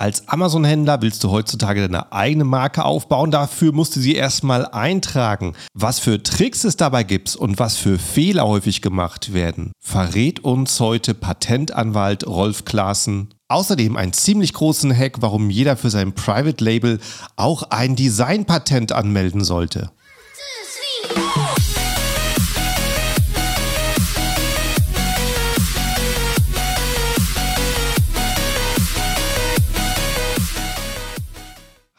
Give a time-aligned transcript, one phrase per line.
[0.00, 3.32] Als Amazon-Händler willst du heutzutage deine eigene Marke aufbauen.
[3.32, 5.54] Dafür musst du sie erstmal eintragen.
[5.74, 10.78] Was für Tricks es dabei gibt und was für Fehler häufig gemacht werden, verrät uns
[10.78, 13.34] heute Patentanwalt Rolf Klaassen.
[13.48, 17.00] Außerdem einen ziemlich großen Hack, warum jeder für sein Private Label
[17.34, 19.90] auch ein Designpatent anmelden sollte.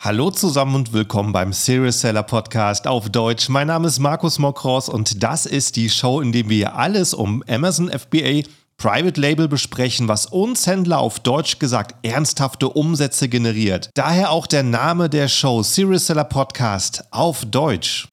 [0.09, 3.48] Hallo zusammen und willkommen beim Serious Seller Podcast auf Deutsch.
[3.48, 7.44] Mein Name ist Markus Mokros und das ist die Show, in der wir alles um
[7.48, 8.41] Amazon FBA
[8.77, 13.91] Private Label besprechen, was uns Händler auf Deutsch gesagt ernsthafte Umsätze generiert.
[13.94, 18.08] Daher auch der Name der Show Serious Seller Podcast auf Deutsch.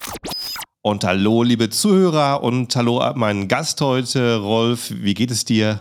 [0.82, 4.92] Und hallo, liebe Zuhörer und hallo, mein Gast heute, Rolf.
[4.95, 5.80] Wie geht es dir?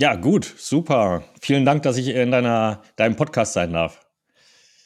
[0.00, 1.22] Ja, gut, super.
[1.40, 4.09] Vielen Dank, dass ich in deiner, deinem Podcast sein darf.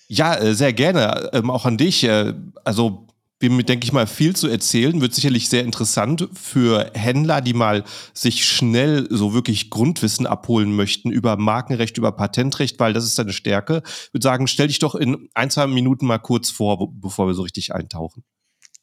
[0.09, 1.31] Ja, äh, sehr gerne.
[1.33, 2.05] Ähm, auch an dich.
[2.05, 2.35] Äh,
[2.65, 3.07] also,
[3.41, 5.01] wir haben, denke ich mal, viel zu erzählen.
[5.01, 11.11] Wird sicherlich sehr interessant für Händler, die mal sich schnell so wirklich Grundwissen abholen möchten
[11.11, 13.83] über Markenrecht, über Patentrecht, weil das ist deine Stärke.
[13.85, 17.35] Ich würde sagen, stell dich doch in ein, zwei Minuten mal kurz vor, bevor wir
[17.35, 18.25] so richtig eintauchen.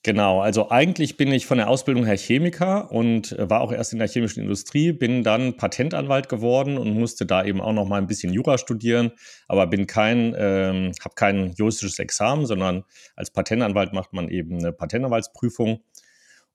[0.03, 3.93] Genau, also eigentlich bin ich von der Ausbildung her Chemiker und äh, war auch erst
[3.93, 7.99] in der chemischen Industrie, bin dann Patentanwalt geworden und musste da eben auch noch mal
[7.99, 9.11] ein bisschen Jura studieren,
[9.47, 12.83] aber bin kein, ähm, habe kein juristisches Examen, sondern
[13.15, 15.83] als Patentanwalt macht man eben eine Patentanwaltsprüfung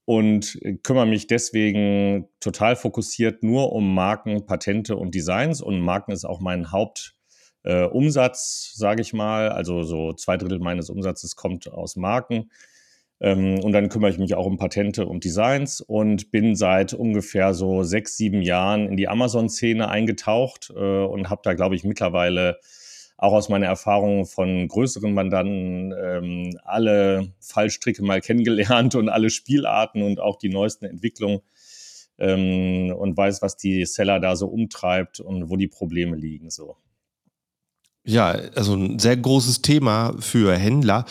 [0.07, 6.11] und äh, kümmere mich deswegen total fokussiert nur um Marken, Patente und Designs und Marken
[6.11, 9.51] ist auch mein Hauptumsatz, äh, sage ich mal.
[9.51, 12.51] Also so zwei Drittel meines Umsatzes kommt aus Marken.
[13.21, 17.55] Ähm, und dann kümmere ich mich auch um Patente und Designs und bin seit ungefähr
[17.55, 22.59] so sechs, sieben Jahren in die Amazon-Szene eingetaucht äh, und habe da, glaube ich, mittlerweile
[23.19, 30.03] auch aus meiner Erfahrung von größeren Mandanten ähm, alle Fallstricke mal kennengelernt und alle Spielarten
[30.03, 31.41] und auch die neuesten Entwicklungen
[32.19, 36.51] ähm, und weiß, was die Seller da so umtreibt und wo die Probleme liegen.
[36.51, 36.77] So.
[38.05, 41.07] Ja, also ein sehr großes Thema für Händler.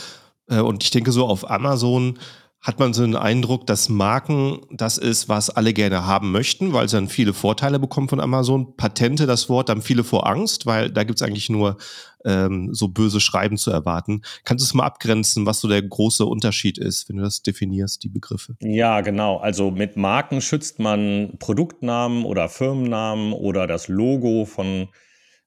[0.48, 2.20] Äh, und ich denke, so auf Amazon
[2.66, 6.90] hat man so einen Eindruck, dass Marken das ist, was alle gerne haben möchten, weil
[6.90, 8.76] sie dann viele Vorteile bekommen von Amazon.
[8.76, 11.78] Patente, das Wort, haben viele vor Angst, weil da gibt es eigentlich nur
[12.26, 14.24] ähm, so böse Schreiben zu erwarten.
[14.46, 18.04] Kannst du es mal abgrenzen, was so der große Unterschied ist, wenn du das definierst,
[18.04, 18.56] die Begriffe?
[18.62, 19.38] Ja, genau.
[19.38, 24.88] Also mit Marken schützt man Produktnamen oder Firmennamen oder das Logo von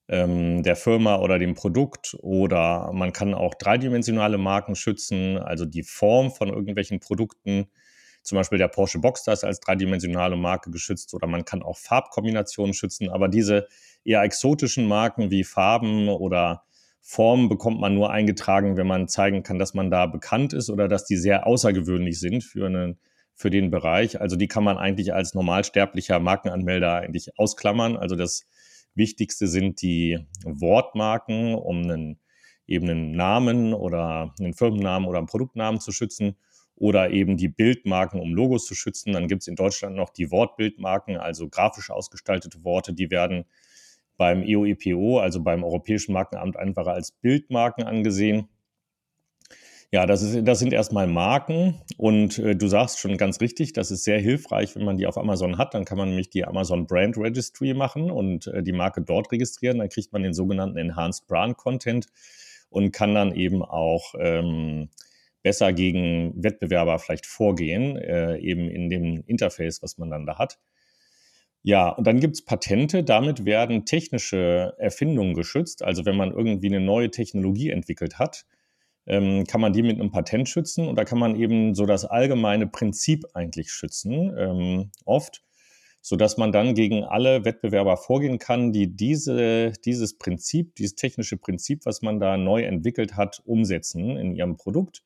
[0.09, 5.83] ähm, der Firma oder dem Produkt oder man kann auch dreidimensionale Marken schützen, also die
[5.83, 7.69] Form von irgendwelchen Produkten.
[8.23, 12.75] Zum Beispiel der Porsche Boxster ist als dreidimensionale Marke geschützt oder man kann auch Farbkombinationen
[12.75, 13.09] schützen.
[13.11, 13.69] Aber diese
[14.05, 16.65] eher exotischen Marken wie Farben oder
[17.01, 20.89] Formen bekommt man nur eingetragen, wenn man zeigen kann, dass man da bekannt ist oder
[20.89, 22.99] dass die sehr außergewöhnlich sind für, einen,
[23.35, 24.21] für den Bereich.
[24.21, 27.97] Also die kann man eigentlich als normalsterblicher Markenanmelder eigentlich ausklammern.
[27.97, 28.47] Also das
[28.95, 32.21] Wichtigste sind die Wortmarken, um einen,
[32.67, 36.37] eben einen Namen oder einen Firmennamen oder einen Produktnamen zu schützen
[36.75, 39.13] oder eben die Bildmarken, um Logos zu schützen.
[39.13, 43.45] Dann gibt es in Deutschland noch die Wortbildmarken, also grafisch ausgestaltete Worte, die werden
[44.17, 48.49] beim EOEPO, also beim Europäischen Markenamt, einfach als Bildmarken angesehen.
[49.91, 53.91] Ja, das, ist, das sind erstmal Marken und äh, du sagst schon ganz richtig, das
[53.91, 55.73] ist sehr hilfreich, wenn man die auf Amazon hat.
[55.73, 59.79] Dann kann man nämlich die Amazon Brand Registry machen und äh, die Marke dort registrieren.
[59.79, 62.07] Dann kriegt man den sogenannten Enhanced Brand Content
[62.69, 64.91] und kann dann eben auch ähm,
[65.43, 70.59] besser gegen Wettbewerber vielleicht vorgehen, äh, eben in dem Interface, was man dann da hat.
[71.63, 73.05] Ja, und dann gibt es Patente.
[73.05, 75.83] Damit werden technische Erfindungen geschützt.
[75.83, 78.45] Also wenn man irgendwie eine neue Technologie entwickelt hat,
[79.09, 82.05] ähm, kann man die mit einem Patent schützen und da kann man eben so das
[82.05, 85.43] allgemeine Prinzip eigentlich schützen, ähm, oft,
[86.03, 91.87] sodass man dann gegen alle Wettbewerber vorgehen kann, die diese, dieses Prinzip, dieses technische Prinzip,
[91.87, 95.03] was man da neu entwickelt hat, umsetzen in ihrem Produkt.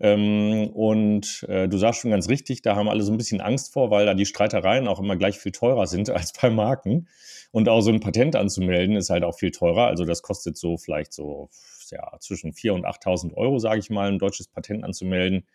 [0.00, 3.72] Ähm, und äh, du sagst schon ganz richtig, da haben alle so ein bisschen Angst
[3.72, 7.08] vor, weil da die Streitereien auch immer gleich viel teurer sind als bei Marken.
[7.52, 9.86] Und auch so ein Patent anzumelden ist halt auch viel teurer.
[9.86, 11.50] Also das kostet so vielleicht so
[11.92, 15.46] ja, zwischen 4.000 und 8.000 Euro, sage ich mal, ein deutsches Patent anzumelden.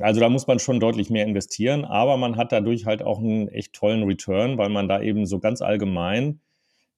[0.00, 3.48] Also da muss man schon deutlich mehr investieren, aber man hat dadurch halt auch einen
[3.48, 6.40] echt tollen Return, weil man da eben so ganz allgemein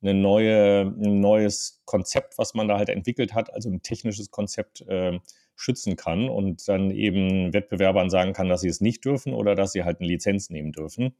[0.02, 4.82] eine neue, ein neues Konzept, was man da halt entwickelt hat, also ein technisches Konzept
[4.82, 5.18] äh,
[5.56, 9.72] schützen kann und dann eben Wettbewerbern sagen kann, dass sie es nicht dürfen oder dass
[9.72, 11.14] sie halt eine Lizenz nehmen dürfen.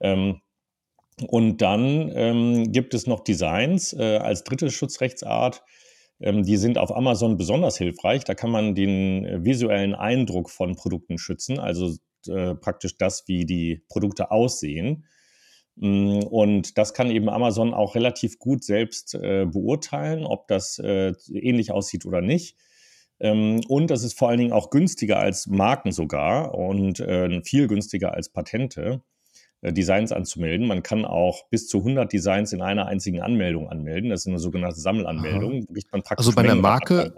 [0.00, 0.40] Ähm,
[1.28, 5.62] Und dann ähm, gibt es noch Designs äh, als dritte Schutzrechtsart.
[6.20, 8.24] Ähm, die sind auf Amazon besonders hilfreich.
[8.24, 11.96] Da kann man den äh, visuellen Eindruck von Produkten schützen, also
[12.28, 15.06] äh, praktisch das, wie die Produkte aussehen.
[15.76, 21.14] Mm, und das kann eben Amazon auch relativ gut selbst äh, beurteilen, ob das äh,
[21.32, 22.56] ähnlich aussieht oder nicht.
[23.20, 26.98] Ähm, und das ist vor allen Dingen auch günstiger als Marken sogar und
[27.44, 29.02] viel günstiger als Patente.
[29.62, 30.66] Äh, Designs anzumelden.
[30.66, 34.08] Man kann auch bis zu 100 Designs in einer einzigen Anmeldung anmelden.
[34.08, 35.66] Das ist eine sogenannte Sammelanmeldung.
[36.16, 37.12] also bei einer Marke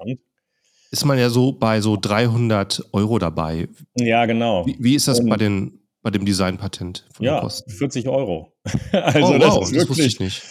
[0.90, 3.68] ist man ja so bei so 300 Euro dabei.
[3.94, 4.66] Ja, genau.
[4.66, 7.06] Wie, wie ist das Und, bei, den, bei dem Designpatent?
[7.20, 8.52] Ja, 40 Euro.
[8.92, 10.42] also oh, das wow, ist wirklich das wusste ich nicht.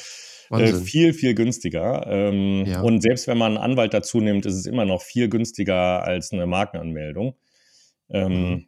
[0.50, 2.08] Äh, viel, viel günstiger.
[2.08, 2.82] Ähm, ja.
[2.82, 6.32] Und selbst wenn man einen Anwalt dazu nimmt, ist es immer noch viel günstiger als
[6.32, 7.36] eine Markenanmeldung.
[8.10, 8.68] Ähm, mhm.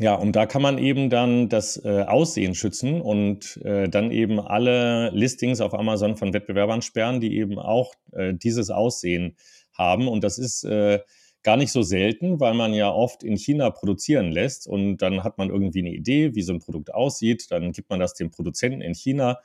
[0.00, 4.40] Ja, und da kann man eben dann das äh, Aussehen schützen und äh, dann eben
[4.40, 9.36] alle Listings auf Amazon von Wettbewerbern sperren, die eben auch äh, dieses Aussehen
[9.72, 10.08] haben.
[10.08, 10.98] Und das ist äh,
[11.44, 15.38] gar nicht so selten, weil man ja oft in China produzieren lässt und dann hat
[15.38, 17.50] man irgendwie eine Idee, wie so ein Produkt aussieht.
[17.50, 19.38] Dann gibt man das dem Produzenten in China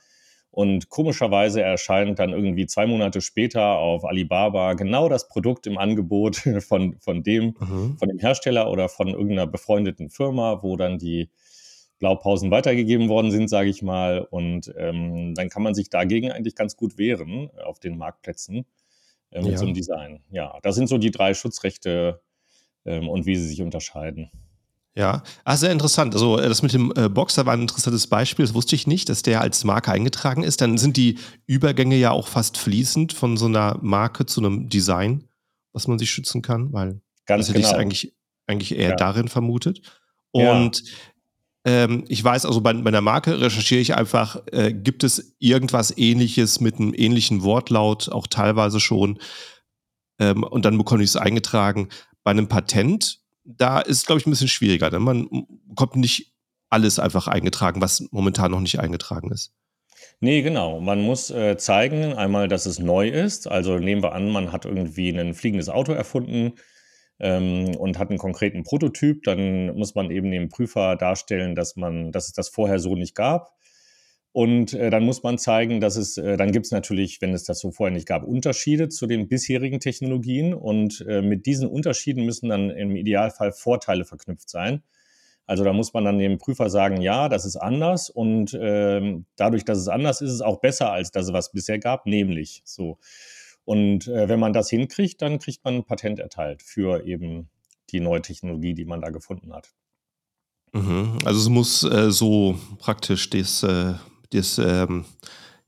[0.50, 6.36] und komischerweise erscheint dann irgendwie zwei Monate später auf Alibaba genau das Produkt im Angebot
[6.66, 7.96] von, von, dem, mhm.
[7.98, 11.30] von dem Hersteller oder von irgendeiner befreundeten Firma, wo dann die
[12.00, 14.26] Blaupausen weitergegeben worden sind, sage ich mal.
[14.30, 18.66] Und ähm, dann kann man sich dagegen eigentlich ganz gut wehren auf den Marktplätzen
[19.30, 19.58] äh, mit ja.
[19.58, 20.24] so einem Design.
[20.30, 22.22] Ja, das sind so die drei Schutzrechte
[22.84, 24.30] ähm, und wie sie sich unterscheiden.
[24.96, 26.14] Ja, ah, sehr interessant.
[26.14, 28.44] Also äh, das mit dem äh, Boxer war ein interessantes Beispiel.
[28.44, 30.60] Das wusste ich nicht, dass der als Marke eingetragen ist.
[30.60, 35.24] Dann sind die Übergänge ja auch fast fließend von so einer Marke zu einem Design,
[35.72, 37.72] was man sich schützen kann, weil Ganz das hätte genau.
[37.72, 38.14] ich eigentlich,
[38.48, 38.96] eigentlich eher ja.
[38.96, 39.80] darin vermutet.
[40.32, 40.82] Und
[41.64, 41.84] ja.
[41.84, 45.96] ähm, ich weiß also bei, bei einer Marke recherchiere ich einfach, äh, gibt es irgendwas
[45.96, 49.20] ähnliches mit einem ähnlichen Wortlaut, auch teilweise schon.
[50.18, 51.90] Ähm, und dann bekomme ich es eingetragen.
[52.24, 53.19] Bei einem Patent
[53.56, 54.90] da ist, glaube ich, ein bisschen schwieriger.
[54.90, 55.28] Denn man
[55.66, 56.34] bekommt nicht
[56.68, 59.52] alles einfach eingetragen, was momentan noch nicht eingetragen ist.
[60.20, 60.80] Nee, genau.
[60.80, 63.48] Man muss äh, zeigen, einmal, dass es neu ist.
[63.48, 66.52] Also nehmen wir an, man hat irgendwie ein fliegendes Auto erfunden
[67.18, 69.22] ähm, und hat einen konkreten Prototyp.
[69.24, 73.14] Dann muss man eben dem Prüfer darstellen, dass man, dass es das vorher so nicht
[73.14, 73.52] gab.
[74.32, 77.44] Und äh, dann muss man zeigen, dass es, äh, dann gibt es natürlich, wenn es
[77.44, 80.54] das so vorher nicht gab, Unterschiede zu den bisherigen Technologien.
[80.54, 84.82] Und äh, mit diesen Unterschieden müssen dann im Idealfall Vorteile verknüpft sein.
[85.50, 89.64] Also da muss man dann dem Prüfer sagen, ja, das ist anders und ähm, dadurch,
[89.64, 92.62] dass es anders ist, ist es auch besser als das, was es bisher gab, nämlich
[92.64, 92.98] so.
[93.64, 97.50] Und äh, wenn man das hinkriegt, dann kriegt man ein Patent erteilt für eben
[97.90, 99.72] die neue Technologie, die man da gefunden hat.
[100.72, 101.18] Mhm.
[101.24, 103.94] Also es muss äh, so praktisch das äh,
[104.32, 105.04] das, ähm,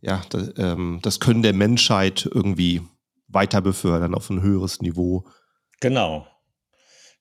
[0.01, 2.83] ja, das, ähm, das Können der Menschheit irgendwie
[3.29, 5.25] weiter befördern auf ein höheres Niveau.
[5.81, 6.27] Genau.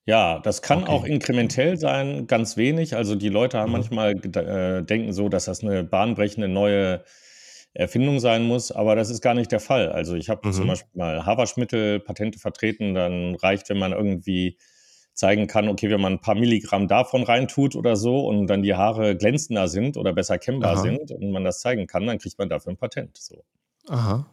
[0.04, 0.90] Ja, das kann okay.
[0.90, 2.96] auch inkrementell sein, ganz wenig.
[2.96, 3.72] Also die Leute haben mhm.
[3.72, 7.04] manchmal äh, denken so, dass das eine bahnbrechende neue
[7.74, 9.90] Erfindung sein muss, aber das ist gar nicht der Fall.
[9.90, 10.52] Also ich habe mhm.
[10.52, 14.58] zum Beispiel mal Haarwaschmittel Patente vertreten, dann reicht, wenn man irgendwie
[15.14, 18.74] zeigen kann, okay, wenn man ein paar Milligramm davon reintut oder so und dann die
[18.74, 20.82] Haare glänzender sind oder besser kennbar Aha.
[20.82, 23.16] sind und man das zeigen kann, dann kriegt man dafür ein Patent.
[23.18, 23.44] So.
[23.88, 24.26] Aha.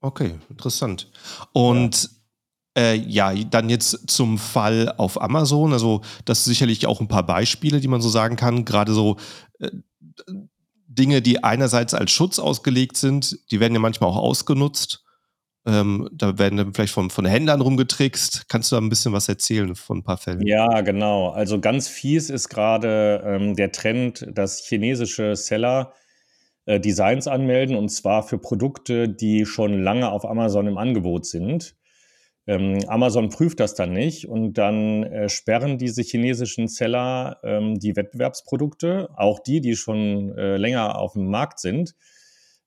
[0.00, 1.10] Okay, interessant.
[1.52, 2.08] Und ja.
[2.74, 5.74] Äh, ja, dann jetzt zum Fall auf Amazon.
[5.74, 8.64] Also, das ist sicherlich auch ein paar Beispiele, die man so sagen kann.
[8.64, 9.18] Gerade so
[9.58, 9.70] äh,
[10.86, 15.01] Dinge, die einerseits als Schutz ausgelegt sind, die werden ja manchmal auch ausgenutzt.
[15.64, 18.48] Ähm, da werden dann vielleicht von, von Händlern rumgetrickst.
[18.48, 20.44] Kannst du da ein bisschen was erzählen von ein paar Fällen?
[20.44, 21.30] Ja, genau.
[21.30, 25.92] Also ganz fies ist gerade ähm, der Trend, dass chinesische Seller
[26.66, 31.76] äh, Designs anmelden und zwar für Produkte, die schon lange auf Amazon im Angebot sind.
[32.48, 37.94] Ähm, Amazon prüft das dann nicht und dann äh, sperren diese chinesischen Seller ähm, die
[37.94, 41.94] Wettbewerbsprodukte, auch die, die schon äh, länger auf dem Markt sind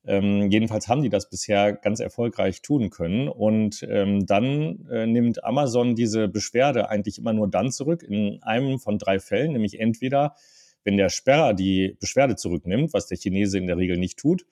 [0.07, 3.27] ähm, jedenfalls haben die das bisher ganz erfolgreich tun können.
[3.27, 8.79] Und ähm, dann äh, nimmt Amazon diese Beschwerde eigentlich immer nur dann zurück, in einem
[8.79, 10.35] von drei Fällen, nämlich entweder,
[10.83, 14.45] wenn der Sperrer die Beschwerde zurücknimmt, was der Chinese in der Regel nicht tut,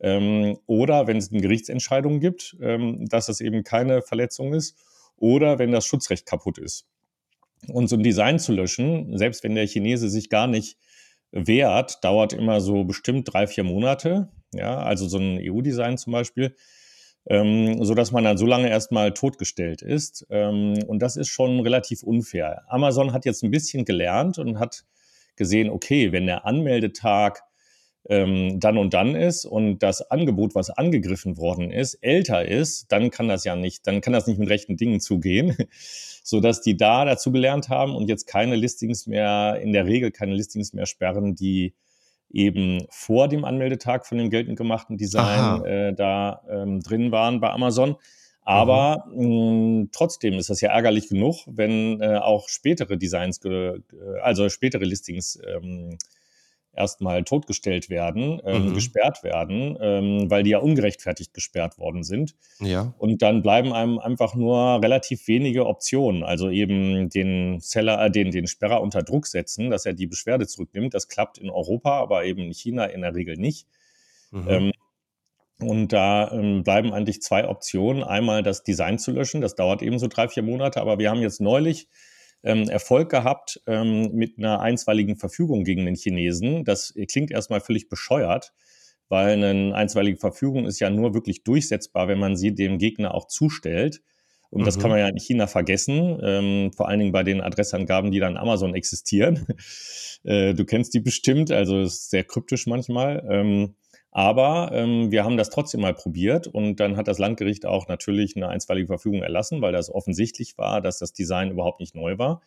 [0.00, 4.76] ähm, oder wenn es eine Gerichtsentscheidung gibt, ähm, dass es eben keine Verletzung ist,
[5.16, 6.86] oder wenn das Schutzrecht kaputt ist.
[7.68, 10.76] Und so ein Design zu löschen, selbst wenn der Chinese sich gar nicht
[11.30, 16.54] wehrt, dauert immer so bestimmt drei, vier Monate ja, also so ein EU-Design zum Beispiel,
[17.26, 20.26] ähm, so dass man dann so lange erstmal totgestellt ist.
[20.30, 22.62] Ähm, und das ist schon relativ unfair.
[22.68, 24.84] Amazon hat jetzt ein bisschen gelernt und hat
[25.36, 27.42] gesehen, okay, wenn der Anmeldetag
[28.08, 33.10] ähm, dann und dann ist und das Angebot, was angegriffen worden ist, älter ist, dann
[33.10, 35.56] kann das ja nicht, dann kann das nicht mit rechten Dingen zugehen,
[36.22, 40.10] so dass die da dazu gelernt haben und jetzt keine Listings mehr, in der Regel
[40.10, 41.74] keine Listings mehr sperren, die
[42.34, 47.50] eben vor dem Anmeldetag von dem geltend gemachten Design äh, da ähm, drin waren bei
[47.50, 47.96] Amazon.
[48.42, 49.80] Aber mhm.
[49.80, 53.40] mh, trotzdem ist das ja ärgerlich genug, wenn äh, auch spätere Designs,
[54.22, 55.96] also spätere Listings ähm,
[56.76, 58.74] erstmal totgestellt werden, ähm, mhm.
[58.74, 62.34] gesperrt werden, ähm, weil die ja ungerechtfertigt gesperrt worden sind.
[62.60, 62.94] Ja.
[62.98, 66.22] Und dann bleiben einem einfach nur relativ wenige Optionen.
[66.22, 70.46] Also eben den Seller, äh, den, den Sperrer unter Druck setzen, dass er die Beschwerde
[70.46, 70.94] zurücknimmt.
[70.94, 73.66] Das klappt in Europa, aber eben in China in der Regel nicht.
[74.30, 74.48] Mhm.
[74.48, 74.72] Ähm,
[75.60, 78.02] und da ähm, bleiben eigentlich zwei Optionen.
[78.02, 81.20] Einmal das Design zu löschen, das dauert eben so drei, vier Monate, aber wir haben
[81.20, 81.88] jetzt neulich
[82.44, 86.64] ähm, Erfolg gehabt ähm, mit einer einstweiligen Verfügung gegen den Chinesen.
[86.64, 88.52] Das klingt erstmal völlig bescheuert,
[89.08, 93.26] weil eine einstweilige Verfügung ist ja nur wirklich durchsetzbar, wenn man sie dem Gegner auch
[93.26, 94.02] zustellt.
[94.50, 94.64] Und mhm.
[94.66, 94.90] das kann mhm.
[94.90, 98.74] man ja in China vergessen, ähm, vor allen Dingen bei den Adressangaben, die dann Amazon
[98.74, 99.46] existieren.
[100.22, 103.26] äh, du kennst die bestimmt, also ist sehr kryptisch manchmal.
[103.28, 103.74] Ähm,
[104.14, 108.36] aber ähm, wir haben das trotzdem mal probiert und dann hat das Landgericht auch natürlich
[108.36, 112.40] eine einstweilige Verfügung erlassen, weil das offensichtlich war, dass das Design überhaupt nicht neu war.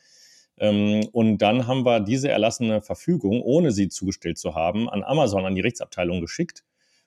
[0.60, 5.46] Ähm, und dann haben wir diese erlassene Verfügung, ohne sie zugestellt zu haben, an Amazon,
[5.46, 6.64] an die Rechtsabteilung geschickt.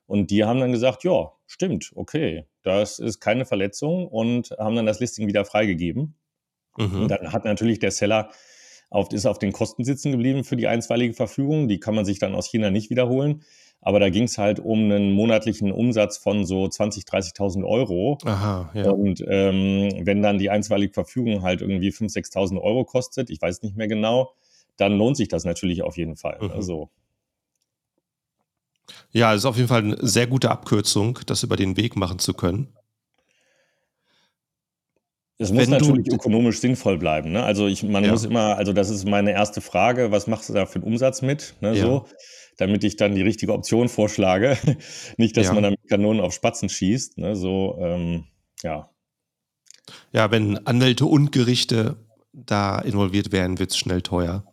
[0.06, 4.84] Und die haben dann gesagt, ja, stimmt, okay, das ist keine Verletzung und haben dann
[4.84, 6.16] das Listing wieder freigegeben.
[6.76, 7.02] Mhm.
[7.02, 8.28] Und dann hat natürlich der Seller
[8.90, 11.66] auf, ist auf den Kosten sitzen geblieben für die einstweilige Verfügung.
[11.66, 13.42] Die kann man sich dann aus China nicht wiederholen.
[13.82, 18.18] Aber da ging es halt um einen monatlichen Umsatz von so 20.000, 30.000 Euro.
[18.24, 18.90] Aha, ja.
[18.90, 23.62] Und ähm, wenn dann die einstweilige Verfügung halt irgendwie 5.000, 6.000 Euro kostet, ich weiß
[23.62, 24.32] nicht mehr genau,
[24.76, 26.38] dann lohnt sich das natürlich auf jeden Fall.
[26.40, 26.50] Mhm.
[26.50, 26.90] Also.
[29.12, 32.18] Ja, es ist auf jeden Fall eine sehr gute Abkürzung, das über den Weg machen
[32.18, 32.68] zu können.
[35.40, 37.32] Es muss natürlich ökonomisch sinnvoll bleiben.
[37.32, 37.42] Ne?
[37.42, 38.10] Also ich, man ja.
[38.10, 41.22] muss immer, also das ist meine erste Frage, was machst du da für einen Umsatz
[41.22, 41.54] mit?
[41.60, 41.82] Ne, ja.
[41.82, 42.06] so
[42.60, 44.58] damit ich dann die richtige Option vorschlage.
[45.16, 45.54] Nicht, dass ja.
[45.54, 47.18] man dann mit Kanonen auf Spatzen schießt.
[47.18, 47.34] Ne?
[47.34, 48.24] So, ähm,
[48.62, 48.90] ja.
[50.12, 51.96] Ja, wenn Anwälte und Gerichte
[52.32, 54.44] da involviert werden, wird es schnell teuer.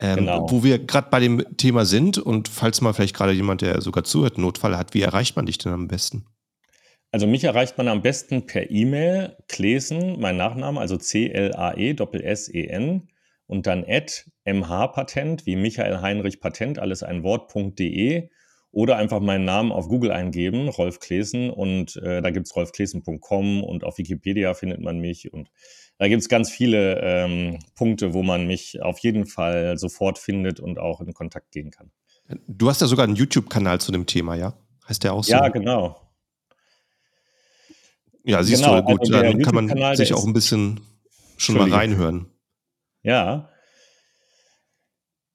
[0.00, 0.46] Ähm, genau.
[0.48, 4.04] Wo wir gerade bei dem Thema sind und falls mal vielleicht gerade jemand, der sogar
[4.04, 6.24] zuhört, Notfall hat, wie erreicht man dich denn am besten?
[7.10, 11.48] Also mich erreicht man am besten per E-Mail, Klesen, mein Nachname, also C-L-A-E-S-S-E-N
[13.46, 18.28] und dann at mhpatent, wie Michael Heinrich Patent, alles ein Wort.de
[18.70, 23.84] oder einfach meinen Namen auf Google eingeben, Rolf Klesen, und äh, da es rolfklesen.com und
[23.84, 25.50] auf Wikipedia findet man mich und
[25.96, 30.60] da gibt es ganz viele ähm, Punkte, wo man mich auf jeden Fall sofort findet
[30.60, 31.90] und auch in Kontakt gehen kann.
[32.46, 34.54] Du hast ja sogar einen YouTube-Kanal zu dem Thema, ja?
[34.88, 35.32] Heißt der auch so?
[35.32, 36.07] Ja, genau.
[38.28, 40.80] Ja, siehst genau, du, gut, also dann kann man sich auch ein bisschen
[41.38, 42.26] schon mal reinhören.
[43.02, 43.48] Ja.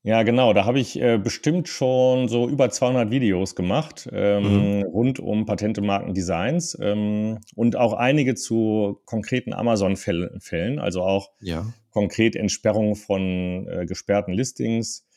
[0.03, 0.53] Ja, genau.
[0.53, 4.83] Da habe ich äh, bestimmt schon so über 200 Videos gemacht ähm, mhm.
[4.83, 11.65] rund um Patente, Marken, Designs ähm, und auch einige zu konkreten Amazon-Fällen, also auch ja.
[11.89, 15.07] konkret Entsperrung von äh, gesperrten Listings.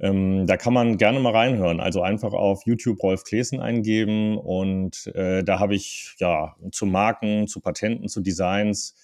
[0.00, 1.80] Ähm, da kann man gerne mal reinhören.
[1.80, 7.46] Also einfach auf YouTube Rolf Klesen eingeben und äh, da habe ich ja zu Marken,
[7.46, 8.94] zu Patenten, zu Designs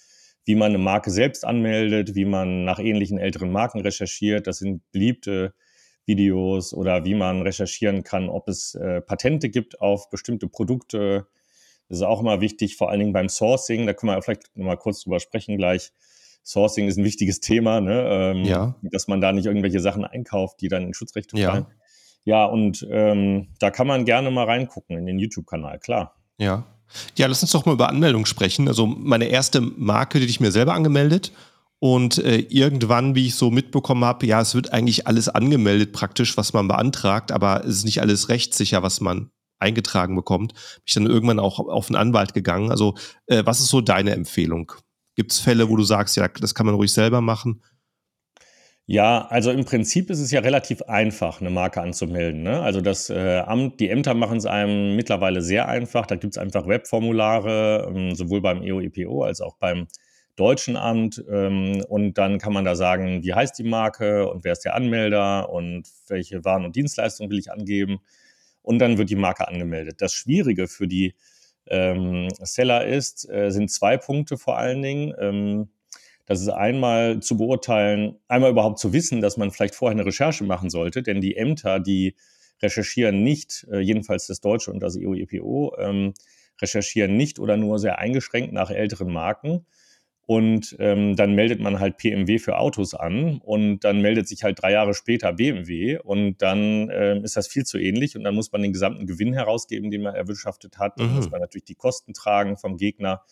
[0.45, 4.47] wie man eine Marke selbst anmeldet, wie man nach ähnlichen älteren Marken recherchiert.
[4.47, 5.55] Das sind beliebte
[6.07, 11.27] Videos oder wie man recherchieren kann, ob es äh, Patente gibt auf bestimmte Produkte.
[11.89, 13.87] Das ist auch immer wichtig, vor allen Dingen beim Sourcing.
[13.87, 15.93] Da können wir vielleicht noch mal kurz drüber sprechen gleich.
[16.43, 18.09] Sourcing ist ein wichtiges Thema, ne?
[18.09, 18.75] ähm, ja.
[18.83, 21.67] dass man da nicht irgendwelche Sachen einkauft, die dann in Schutzrechte fallen.
[22.25, 26.17] Ja, und ähm, da kann man gerne mal reingucken in den YouTube-Kanal, klar.
[26.39, 26.67] Ja.
[27.17, 28.67] Ja, lass uns doch mal über Anmeldung sprechen.
[28.67, 31.33] Also meine erste Marke, die ich mir selber angemeldet
[31.79, 36.37] und äh, irgendwann, wie ich so mitbekommen habe, ja, es wird eigentlich alles angemeldet praktisch,
[36.37, 39.31] was man beantragt, aber es ist nicht alles rechtssicher, was man
[39.61, 40.55] eingetragen bekommt.
[40.55, 42.71] Bin ich dann irgendwann auch auf einen Anwalt gegangen.
[42.71, 42.95] Also
[43.27, 44.73] äh, was ist so deine Empfehlung?
[45.17, 47.63] Gibt es Fälle, wo du sagst, ja, das kann man ruhig selber machen?
[48.93, 52.43] Ja, also im Prinzip ist es ja relativ einfach, eine Marke anzumelden.
[52.43, 52.61] Ne?
[52.61, 56.07] Also das äh, Amt, die Ämter machen es einem mittlerweile sehr einfach.
[56.07, 59.87] Da gibt es einfach Webformulare, ähm, sowohl beim EOEPO als auch beim
[60.35, 61.25] deutschen Amt.
[61.31, 64.75] Ähm, und dann kann man da sagen, wie heißt die Marke und wer ist der
[64.75, 68.01] Anmelder und welche Waren und Dienstleistungen will ich angeben.
[68.63, 70.03] Und dann wird die Marke angemeldet.
[70.03, 71.15] Das Schwierige für die
[71.67, 75.15] ähm, Seller ist, äh, sind zwei Punkte vor allen Dingen.
[75.19, 75.69] Ähm,
[76.27, 80.45] das ist einmal zu beurteilen, einmal überhaupt zu wissen, dass man vielleicht vorher eine Recherche
[80.45, 82.15] machen sollte, denn die Ämter, die
[82.63, 86.15] recherchieren nicht, äh, jedenfalls das Deutsche und das EU-EPO, ähm,
[86.61, 89.67] recherchieren nicht oder nur sehr eingeschränkt nach älteren Marken.
[90.31, 94.63] Und ähm, dann meldet man halt PMW für Autos an und dann meldet sich halt
[94.63, 98.53] drei Jahre später BMW und dann äh, ist das viel zu ähnlich und dann muss
[98.53, 101.01] man den gesamten Gewinn herausgeben, den man erwirtschaftet hat.
[101.01, 101.17] Dann mhm.
[101.17, 103.25] muss man natürlich die Kosten tragen vom Gegner,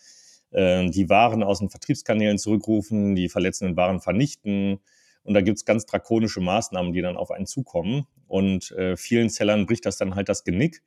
[0.51, 4.81] äh, die Waren aus den Vertriebskanälen zurückrufen, die verletzenden Waren vernichten.
[5.23, 8.07] Und da gibt es ganz drakonische Maßnahmen, die dann auf einen zukommen.
[8.27, 10.81] Und äh, vielen Sellern bricht das dann halt das Genick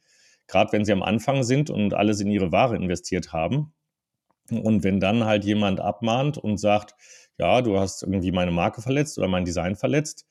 [0.47, 3.73] gerade wenn sie am Anfang sind und alles in ihre Ware investiert haben.
[4.51, 6.95] Und wenn dann halt jemand abmahnt und sagt,
[7.39, 10.27] ja, du hast irgendwie meine Marke verletzt oder mein Design verletzt,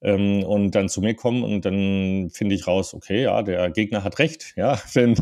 [0.00, 4.04] ähm, und dann zu mir kommen und dann finde ich raus, okay, ja, der Gegner
[4.04, 5.14] hat recht, ja, denn,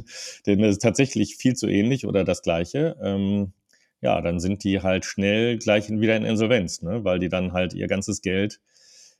[0.47, 2.97] denn es ist tatsächlich viel zu ähnlich oder das Gleiche.
[3.03, 3.53] Ähm,
[4.03, 7.03] ja, dann sind die halt schnell gleich wieder in Insolvenz, ne?
[7.05, 8.61] weil die dann halt ihr ganzes Geld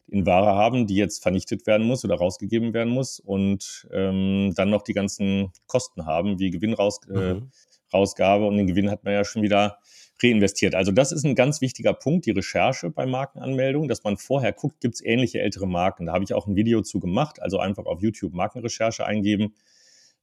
[0.07, 4.71] in Ware haben, die jetzt vernichtet werden muss oder rausgegeben werden muss und ähm, dann
[4.71, 7.51] noch die ganzen Kosten haben, wie Gewinnrausgabe äh, mhm.
[7.97, 9.79] Und den Gewinn hat man ja schon wieder
[10.23, 10.75] reinvestiert.
[10.75, 14.81] Also das ist ein ganz wichtiger Punkt, die Recherche bei Markenanmeldungen, dass man vorher guckt,
[14.81, 16.07] gibt es ähnliche ältere Marken.
[16.07, 19.55] Da habe ich auch ein Video zu gemacht, also einfach auf YouTube Markenrecherche eingeben.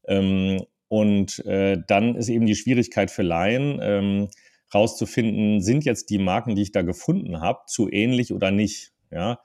[0.07, 4.29] Ähm, und äh, dann ist eben die Schwierigkeit für Laien, ähm,
[4.73, 8.91] rauszufinden, sind jetzt die Marken, die ich da gefunden habe, zu ähnlich oder nicht.
[9.11, 9.39] Ja,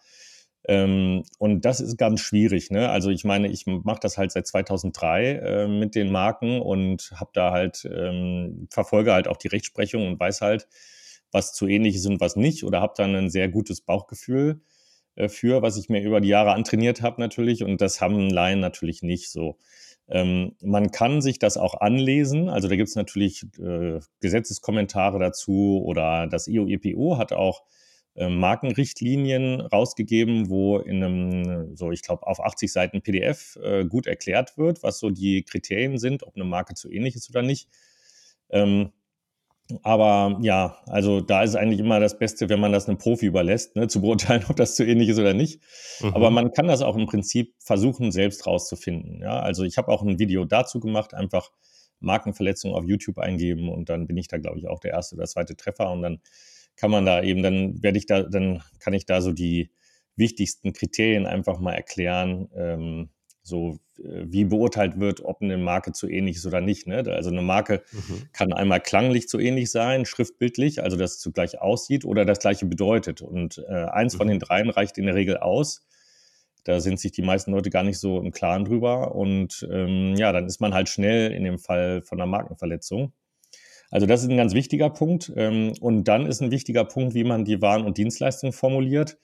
[0.68, 2.70] ähm, und das ist ganz schwierig.
[2.70, 2.90] Ne?
[2.90, 7.30] Also ich meine, ich mache das halt seit 2003 äh, mit den Marken und habe
[7.32, 10.68] da halt, ähm, verfolge halt auch die Rechtsprechung und weiß halt,
[11.32, 12.64] was zu ähnlich ist und was nicht.
[12.64, 14.60] Oder habe dann ein sehr gutes Bauchgefühl
[15.16, 17.64] äh, für, was ich mir über die Jahre antrainiert habe natürlich.
[17.64, 19.56] Und das haben Laien natürlich nicht so.
[20.06, 22.50] Ähm, man kann sich das auch anlesen.
[22.50, 27.62] Also da gibt es natürlich äh, Gesetzeskommentare dazu oder das IOEPO hat auch
[28.18, 34.58] Markenrichtlinien rausgegeben, wo in einem, so ich glaube, auf 80 Seiten PDF äh, gut erklärt
[34.58, 37.68] wird, was so die Kriterien sind, ob eine Marke zu ähnlich ist oder nicht.
[38.50, 38.92] Ähm,
[39.82, 43.76] aber ja, also da ist eigentlich immer das Beste, wenn man das einem Profi überlässt,
[43.76, 45.60] ne, zu beurteilen, ob das zu ähnlich ist oder nicht.
[46.00, 46.14] Mhm.
[46.14, 49.20] Aber man kann das auch im Prinzip versuchen, selbst rauszufinden.
[49.20, 51.50] Ja, also ich habe auch ein Video dazu gemacht, einfach
[52.00, 55.26] Markenverletzung auf YouTube eingeben und dann bin ich da, glaube ich, auch der erste oder
[55.26, 56.20] zweite Treffer und dann
[56.78, 59.70] kann man da eben, dann werde ich da, dann kann ich da so die
[60.16, 63.10] wichtigsten Kriterien einfach mal erklären, ähm,
[63.42, 66.86] so äh, wie beurteilt wird, ob eine Marke zu ähnlich ist oder nicht.
[66.86, 67.04] Ne?
[67.08, 68.28] Also eine Marke mhm.
[68.32, 72.66] kann einmal klanglich zu ähnlich sein, schriftbildlich, also dass es zugleich aussieht oder das gleiche
[72.66, 73.22] bedeutet.
[73.22, 74.18] Und äh, eins mhm.
[74.18, 75.86] von den dreien reicht in der Regel aus.
[76.64, 79.14] Da sind sich die meisten Leute gar nicht so im Klaren drüber.
[79.14, 83.12] Und ähm, ja, dann ist man halt schnell in dem Fall von einer Markenverletzung.
[83.90, 85.32] Also das ist ein ganz wichtiger Punkt.
[85.36, 89.18] Ähm, und dann ist ein wichtiger Punkt, wie man die Waren und Dienstleistungen formuliert.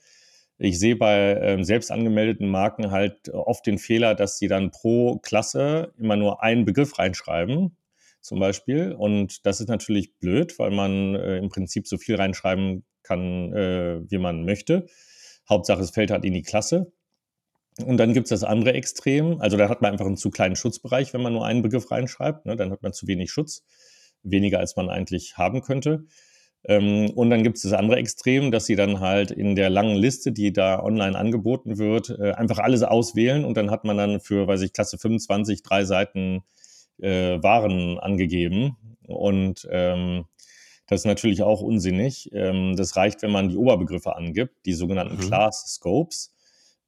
[0.57, 5.17] Ich sehe bei ähm, selbst angemeldeten Marken halt oft den Fehler, dass sie dann pro
[5.19, 7.77] Klasse immer nur einen Begriff reinschreiben,
[8.21, 8.93] zum Beispiel.
[8.93, 13.99] Und das ist natürlich blöd, weil man äh, im Prinzip so viel reinschreiben kann, äh,
[14.09, 14.87] wie man möchte.
[15.49, 16.91] Hauptsache, es fällt halt in die Klasse.
[17.85, 19.41] Und dann gibt es das andere Extrem.
[19.41, 22.45] Also da hat man einfach einen zu kleinen Schutzbereich, wenn man nur einen Begriff reinschreibt.
[22.45, 22.55] Ne?
[22.55, 23.63] Dann hat man zu wenig Schutz
[24.25, 26.05] weniger als man eigentlich haben könnte.
[26.67, 29.95] Ähm, und dann gibt es das andere Extrem, dass sie dann halt in der langen
[29.95, 34.19] Liste, die da online angeboten wird, äh, einfach alles auswählen und dann hat man dann
[34.19, 36.43] für, weiß ich, Klasse 25 drei Seiten
[36.99, 38.77] äh, Waren angegeben.
[39.07, 40.25] Und ähm,
[40.87, 42.31] das ist natürlich auch unsinnig.
[42.33, 45.21] Ähm, das reicht, wenn man die Oberbegriffe angibt, die sogenannten mhm.
[45.21, 46.34] Class Scopes.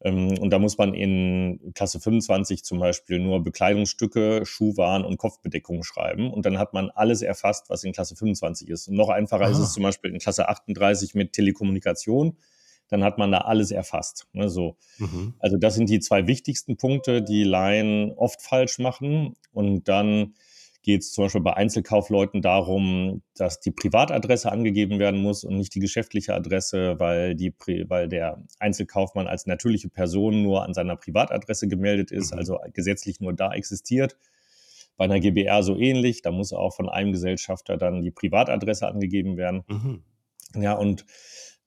[0.02, 5.84] Ähm, und da muss man in Klasse 25 zum Beispiel nur Bekleidungsstücke, Schuhwaren und Kopfbedeckungen
[5.84, 6.32] schreiben.
[6.32, 8.88] Und dann hat man alles erfasst, was in Klasse 25 ist.
[8.88, 9.52] Und noch einfacher Aha.
[9.52, 12.38] ist es zum Beispiel in Klasse 38 mit Telekommunikation.
[12.90, 14.28] Dann hat man da alles erfasst.
[14.32, 14.78] Ne, so.
[14.98, 15.34] Mhm.
[15.40, 19.36] Also das sind die zwei wichtigsten Punkte, die Laien oft falsch machen.
[19.52, 20.36] Und dann
[20.88, 25.76] geht es zum Beispiel bei Einzelkaufleuten darum, dass die Privatadresse angegeben werden muss und nicht
[25.76, 27.54] die geschäftliche Adresse, weil, die,
[27.90, 32.38] weil der Einzelkaufmann als natürliche Person nur an seiner Privatadresse gemeldet ist, mhm.
[32.38, 34.16] also gesetzlich nur da existiert.
[34.96, 39.36] Bei einer GBR so ähnlich, da muss auch von einem Gesellschafter dann die Privatadresse angegeben
[39.36, 39.66] werden.
[39.68, 40.04] Mhm.
[40.56, 41.06] Ja, und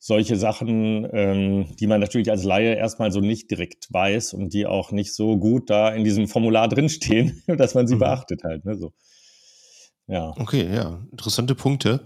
[0.03, 4.67] solche Sachen, ähm, die man natürlich als Laie erstmal so nicht direkt weiß und die
[4.67, 8.01] auch nicht so gut da in diesem Formular drinstehen, dass man sie mhm.
[8.01, 8.65] beachtet halt.
[8.65, 8.93] Ne, so.
[10.07, 10.31] Ja.
[10.39, 12.01] Okay, ja, interessante Punkte.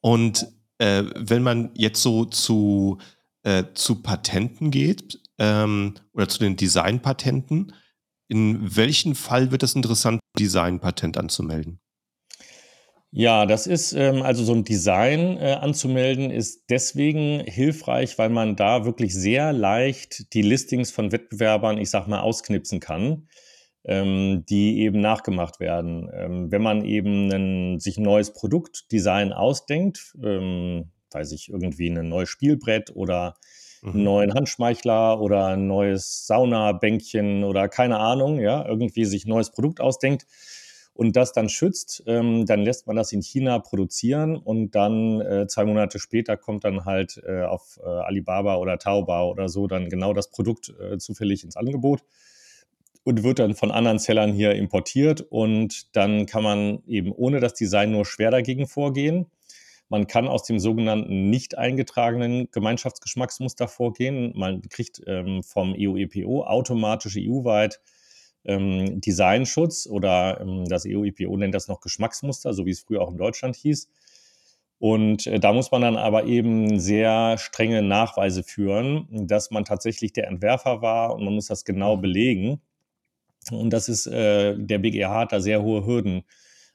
[0.00, 0.46] Und
[0.78, 2.98] äh, wenn man jetzt so zu,
[3.42, 6.56] äh, zu Patenten geht ähm, oder zu den
[13.12, 18.54] Ja, das ist ähm, also so ein Design äh, anzumelden, ist deswegen hilfreich, weil man
[18.54, 23.26] da wirklich sehr leicht die Listings von Wettbewerbern, ich sag mal, ausknipsen kann,
[23.84, 26.08] ähm, die eben nachgemacht werden.
[26.14, 32.08] Ähm, wenn man eben 'nen sich 'n neues Produktdesign ausdenkt, ähm, weiß ich, irgendwie ein
[32.08, 33.34] neues Spielbrett oder
[33.92, 34.04] einen Mhm.
[34.04, 39.80] neuen Handschmeichler oder ein neues Saunabänkchen oder keine Ahnung, ja, irgendwie sich 'n neues Produkt
[39.80, 40.26] ausdenkt
[41.00, 45.46] und das dann schützt, ähm, dann lässt man das in China produzieren und dann, äh,
[45.46, 49.88] 2 Monate später kommt dann halt, äh, auf, äh, Alibaba oder Taobao oder so dann
[49.88, 52.02] genau das Produkt, äh, zufällig ins Angebot
[53.02, 57.54] und wird dann von anderen Sellern hier importiert und dann kann man eben ohne das
[57.54, 59.24] Design nur schwer dagegen vorgehen.
[59.88, 64.34] Man kann aus dem sogenannten nicht eingetragenen Gemeinschaftsgeschmacksmuster vorgehen.
[64.36, 67.80] Man kriegt ähm, vom EU-EPO automatisch EU-weit
[68.44, 73.10] ähm, Designschutz oder ähm, das EU-EPO nennt das noch Geschmacksmuster, so wie es früher auch
[73.10, 73.88] in Deutschland hieß.
[74.78, 80.12] Und äh, da muss man dann aber eben sehr strenge Nachweise führen, dass man tatsächlich
[80.14, 82.00] der Entwerfer war und man muss das genau Mhm.
[82.00, 82.60] belegen.
[83.50, 86.24] Und das ist, äh, der BGH hat da sehr hohe Hürden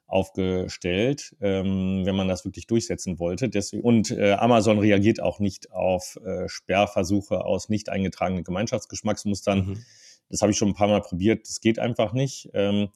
[0.08, 3.49] aufgestellt, ähm, wenn man das wirklich durchsetzen wollte.
[3.49, 9.65] Deswegen, und äh, Amazon reagiert auch nicht auf äh, Sperrversuche aus nicht eingetragenen Gemeinschaftsgeschmacksmustern.
[9.65, 9.86] Mhm.
[10.30, 11.48] Das habe ich schon ein paar Mal probiert.
[11.48, 12.50] Das geht einfach nicht.
[12.54, 12.90] Ähm,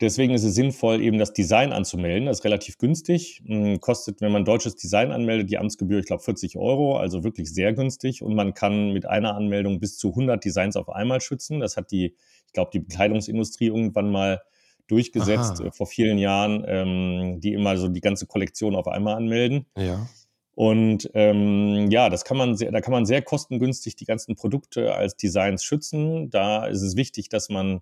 [0.00, 2.26] deswegen ist es sinnvoll, eben das Design anzumelden.
[2.26, 3.42] Das ist relativ günstig.
[3.46, 6.96] Hm, kostet, wenn man deutsches Design anmeldet, die Amtsgebühr, ich glaube, 40 Euro.
[6.96, 8.22] Also wirklich sehr günstig.
[8.22, 11.60] Und man kann mit einer Anmeldung bis zu 100 Designs auf einmal schützen.
[11.60, 12.14] Das hat die,
[12.46, 14.42] ich glaube, die Bekleidungsindustrie irgendwann mal
[14.88, 19.14] durchgesetzt äh, Aha, vor vielen Jahren, ähm, die immer so die ganze Kollektion auf einmal
[19.14, 19.66] anmelden.
[19.76, 20.06] ja.
[20.54, 24.94] Und ähm, ja, das kann man sehr, da kann man sehr kostengünstig die ganzen Produkte
[24.94, 26.30] als Designs schützen.
[26.30, 27.80] Da ist es wichtig, dass man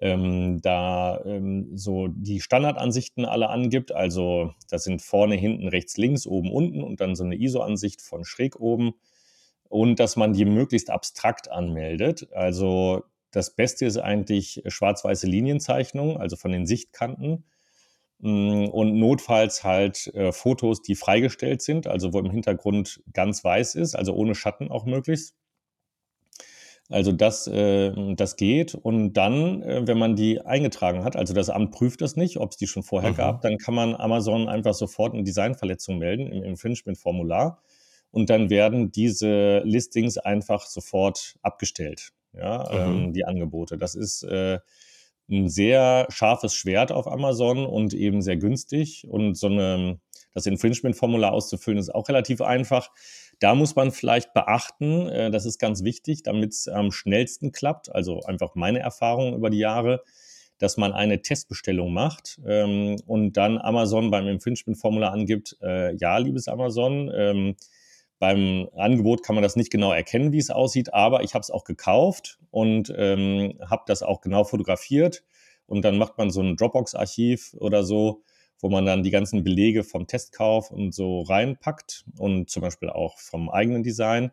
[0.00, 3.92] ähm, da ähm, so die Standardansichten alle angibt.
[3.92, 8.24] Also das sind vorne, hinten, rechts, links, oben, unten und dann so eine ISO-Ansicht von
[8.24, 8.94] schräg oben.
[9.68, 12.28] Und dass man die möglichst abstrakt anmeldet.
[12.32, 17.44] Also das Beste ist eigentlich schwarz-weiße Linienzeichnung, also von den Sichtkanten.
[18.22, 23.74] Mm, Und notfalls halt äh, Fotos, die freigestellt sind, also wo im Hintergrund ganz weiß
[23.76, 25.34] ist, also ohne Schatten auch möglichst.
[26.88, 28.74] Also das, äh, das geht.
[28.74, 32.50] Und dann, äh, wenn man die eingetragen hat, also das Amt prüft das nicht, ob
[32.52, 33.14] es die schon vorher Mhm.
[33.14, 37.62] gab, dann kann man Amazon einfach sofort eine Designverletzung melden im Infringement-Formular.
[38.10, 43.06] Und dann werden diese Listings einfach sofort abgestellt, ja, Mhm.
[43.06, 43.78] ähm, die Angebote.
[43.78, 44.58] Das ist äh,
[45.30, 49.06] ein sehr scharfes Schwert auf Amazon und eben sehr günstig.
[49.08, 49.98] Und so eine,
[50.34, 52.90] das Infringement-Formular auszufüllen ist auch relativ einfach.
[53.38, 57.94] Da muss man vielleicht beachten, äh, das ist ganz wichtig, damit es am schnellsten klappt,
[57.94, 60.02] also einfach meine Erfahrung über die Jahre,
[60.58, 66.46] dass man eine Testbestellung macht ähm, und dann Amazon beim Infringement-Formular angibt, äh, ja, liebes
[66.46, 67.56] Amazon, ähm,
[68.22, 71.50] beim Angebot kann man das nicht genau erkennen, wie es aussieht, aber ich habe es
[71.50, 75.24] auch gekauft und ähm, habe das auch genau fotografiert.
[75.66, 78.22] Und dann macht man so ein Dropbox-Archiv oder so,
[78.60, 83.18] wo man dann die ganzen Belege vom Testkauf und so reinpackt und zum Beispiel auch
[83.18, 84.30] vom eigenen Design.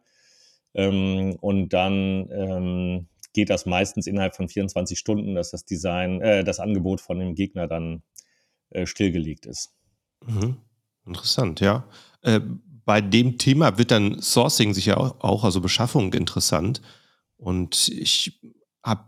[0.75, 6.43] Ähm, und dann ähm, geht das meistens innerhalb von 24 Stunden, dass das Design, äh,
[6.43, 8.03] das Angebot von dem Gegner dann
[8.69, 9.73] äh, stillgelegt ist.
[10.27, 10.57] Mhm.
[11.07, 11.87] Interessant, ja.
[12.21, 12.41] Äh,
[12.89, 16.81] bei dem Thema wird dann Sourcing sicher auch, also Beschaffung interessant.
[17.37, 18.41] Und ich
[18.81, 19.03] habe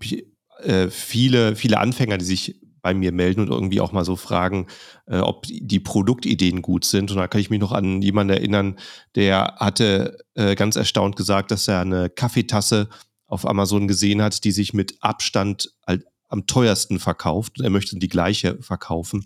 [0.59, 4.67] äh, viele, viele Anfänger, die sich bei mir melden und irgendwie auch mal so fragen,
[5.07, 7.09] äh, ob die Produktideen gut sind.
[7.09, 8.77] Und da kann ich mich noch an jemanden erinnern,
[9.15, 12.87] der hatte äh, ganz erstaunt gesagt, dass er eine Kaffeetasse
[13.25, 15.73] auf Amazon gesehen hat, die sich mit Abstand
[16.29, 17.59] am teuersten verkauft.
[17.59, 19.25] Er möchte die gleiche verkaufen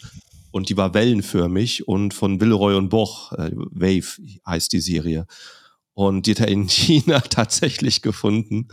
[0.56, 5.28] und die war wellenförmig und von Villeroy und Boch, äh, Wave heißt die Serie.
[5.94, 8.70] Und die hat er in China tatsächlich gefunden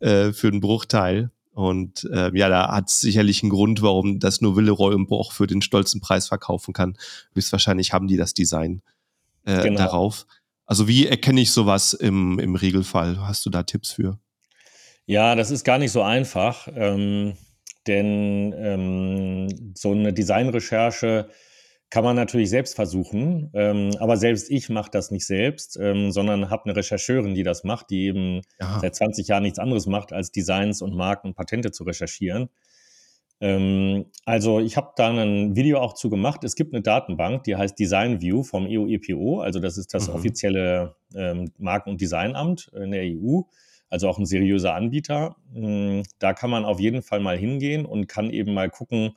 [0.00, 1.30] äh, für einen Bruchteil.
[1.52, 5.32] Und äh, ja, da hat es sicherlich einen Grund, warum das nur Villeroy und Boch
[5.32, 6.98] für den stolzen Preis verkaufen kann.
[7.32, 8.82] Höchstwahrscheinlich haben die das Design
[9.46, 9.78] äh, Genau.
[9.78, 10.26] darauf.
[10.66, 13.26] Also wie erkenne ich sowas im, im Regelfall?
[13.26, 14.18] Hast du da Tipps für?
[15.06, 17.38] Ja, das ist gar nicht so einfach, ähm,
[17.88, 21.28] denn ähm, so eine Designrecherche
[21.88, 26.50] kann man natürlich selbst versuchen, ähm, aber selbst ich mache das nicht selbst, ähm, sondern
[26.50, 28.80] habe eine Rechercheurin, die das macht, die eben Ja.
[28.80, 32.48] seit 20 Jahren nichts anderes macht, als Designs und Marken und Patente zu recherchieren.
[33.40, 36.42] Ähm, also ich habe da ein Video auch zu gemacht.
[36.42, 40.14] Es gibt eine Datenbank, die heißt Design View vom EU-EPO, also das ist das Mhm.
[40.14, 43.42] offizielle ähm, Marken- und Designamt in der EU
[43.90, 45.36] also auch ein seriöser Anbieter.
[45.52, 49.14] Hm, Da kann man auf jeden Fall mal hingehen und kann eben mal gucken,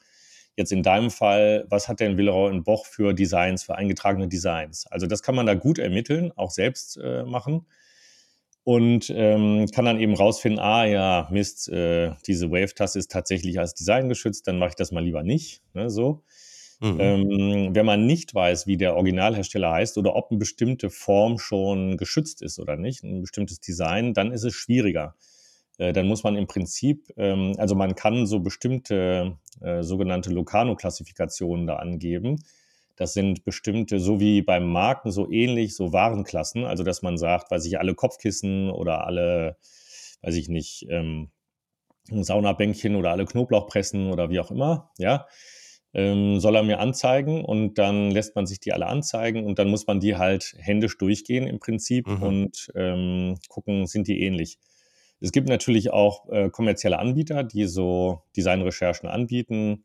[0.55, 4.87] Jetzt in deinem Fall, was hat denn Villeroy und Boch für Designs, für eingetragene Designs?
[4.87, 7.65] Also das kann man da gut ermitteln, auch selbst äh, machen
[8.63, 13.73] und ähm, kann dann eben rausfinden, ah ja, Mist, äh, diese Wave-Taste ist tatsächlich als
[13.73, 15.63] Design geschützt, dann mache ich das mal lieber nicht.
[15.73, 16.23] Ne, so.
[16.79, 16.97] Mhm.
[16.99, 21.97] Ähm, wenn man nicht weiß, wie der Originalhersteller heißt oder ob eine bestimmte Form schon
[21.97, 25.15] geschützt ist oder nicht, ein bestimmtes Design, dann ist es schwieriger.
[25.77, 31.67] Äh, dann muss man im Prinzip, ähm, also man kann so bestimmte äh, sogenannte Locarno-Klassifikationen
[31.67, 32.43] da angeben.
[32.95, 36.65] Das sind bestimmte, so wie beim Marken, so ähnlich, so Warenklassen.
[36.65, 39.55] Also, dass man sagt, weiß ich, alle Kopfkissen oder alle,
[40.21, 41.29] weiß ich nicht, ähm,
[42.11, 45.27] Saunabänkchen oder alle Knoblauchpressen oder wie auch immer, ja,
[45.93, 49.69] ähm, soll er mir anzeigen und dann lässt man sich die alle anzeigen und dann
[49.69, 52.23] muss man die halt händisch durchgehen im Prinzip mhm.
[52.23, 54.57] und ähm, gucken, sind die ähnlich.
[55.19, 59.83] Es gibt natürlich auch äh, kommerzielle Anbieter, die so Designrecherchen anbieten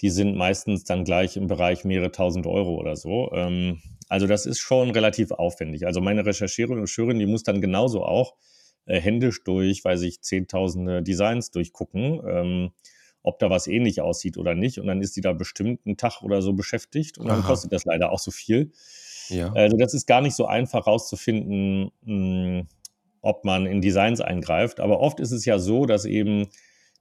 [0.00, 3.30] die sind meistens dann gleich im Bereich mehrere tausend Euro oder so.
[3.32, 5.86] Ähm, also das ist schon relativ aufwendig.
[5.86, 8.34] Also meine Rechercheurin und Schürin, die muss dann genauso auch
[8.84, 12.70] äh, händisch durch, weiß ich, zehntausende Designs durchgucken, ähm,
[13.26, 14.78] ob da was ähnlich aussieht oder nicht.
[14.78, 17.48] Und dann ist die da bestimmt einen Tag oder so beschäftigt und dann Aha.
[17.48, 18.70] kostet das leider auch so viel.
[19.28, 19.52] Ja.
[19.52, 22.68] Also das ist gar nicht so einfach rauszufinden, mh, hm,
[23.22, 24.78] ob man in Designs eingreift.
[24.78, 26.46] Aber oft ist es ja so, dass eben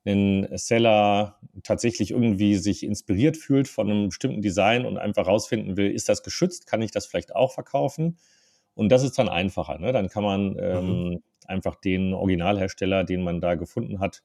[0.04, 5.92] ein Seller tatsächlich irgendwie sich inspiriert fühlt von einem bestimmten Design und einfach rausfinden will,
[5.92, 8.18] ist das geschützt, kann ich das vielleicht auch verkaufen?
[8.74, 9.78] Und das ist dann einfacher.
[9.78, 9.94] Ne?
[9.94, 11.24] Dann kann man ähm, mhm.
[11.46, 14.24] einfach den Originalhersteller, den man da gefunden hat,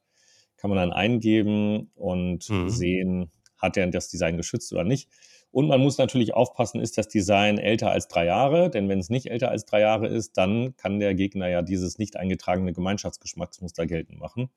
[0.60, 2.68] kann man dann eingeben und mhm.
[2.68, 5.08] sehen, hat er das Design geschützt oder nicht.
[5.52, 8.70] Und man muss natürlich aufpassen, ist das Design älter als drei Jahre?
[8.70, 11.98] Denn wenn es nicht älter als drei Jahre ist, dann kann der Gegner ja dieses
[11.98, 14.50] nicht eingetragene Gemeinschaftsgeschmacksmuster geltend machen.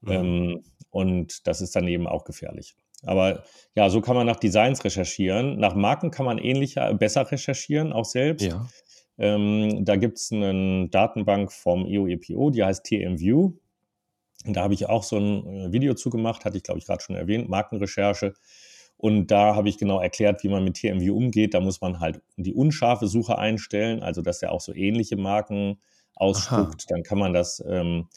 [0.00, 0.10] Mhm.
[0.10, 2.76] Ähm, und das ist dann eben auch gefährlich.
[3.02, 5.58] Aber ja, so kann man nach Designs recherchieren.
[5.58, 8.46] Nach Marken kann man ähnlicher, besser recherchieren, auch selbst.
[8.46, 8.66] Ja.
[9.18, 13.52] Ähm, da gibt es eine Datenbank vom EOEPO, die heißt TMView.
[14.46, 17.02] Und da habe ich auch so ein äh, Video zugemacht, hatte ich glaube ich gerade
[17.02, 18.34] schon erwähnt, Markenrecherche.
[18.98, 21.52] Und da habe ich genau erklärt, wie man mit TMView umgeht.
[21.52, 25.78] Da muss man halt die unscharfe Suche einstellen, also dass er auch so ähnliche Marken
[26.14, 26.82] ausspuckt.
[26.82, 26.86] Aha.
[26.88, 28.08] Dann kann man das ähm,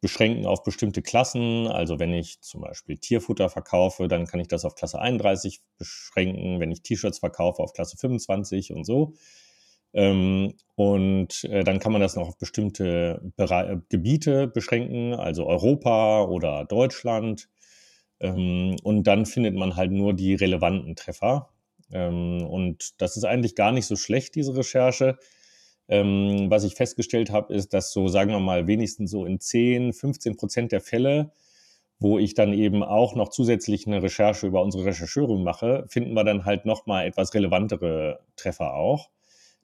[0.00, 1.68] beschränken auf bestimmte Klassen.
[1.68, 6.58] Also wenn ich zum Beispiel Tierfutter verkaufe, dann kann ich das auf Klasse 31 beschränken.
[6.58, 9.14] Wenn ich T-Shirts verkaufe, auf Klasse 25 und so.
[9.94, 16.24] Ähm, und äh, dann kann man das noch auf bestimmte Bere Gebiete beschränken, also Europa
[16.24, 17.48] oder Deutschland.
[18.20, 21.50] Ähm, und dann findet man halt nur die relevanten Treffer.
[21.92, 25.18] Ähm, und das ist eigentlich gar nicht so schlecht, diese Recherche
[25.88, 29.92] ähm, was ich festgestellt habe, ist, dass so, sagen wir mal, wenigstens so in 10,
[29.94, 31.32] 15 Prozent der Fälle,
[31.98, 36.24] wo ich dann eben auch noch zusätzlich eine Recherche über unsere Rechercheurin mache, finden wir
[36.24, 39.10] dann halt nochmal etwas relevantere Treffer auch.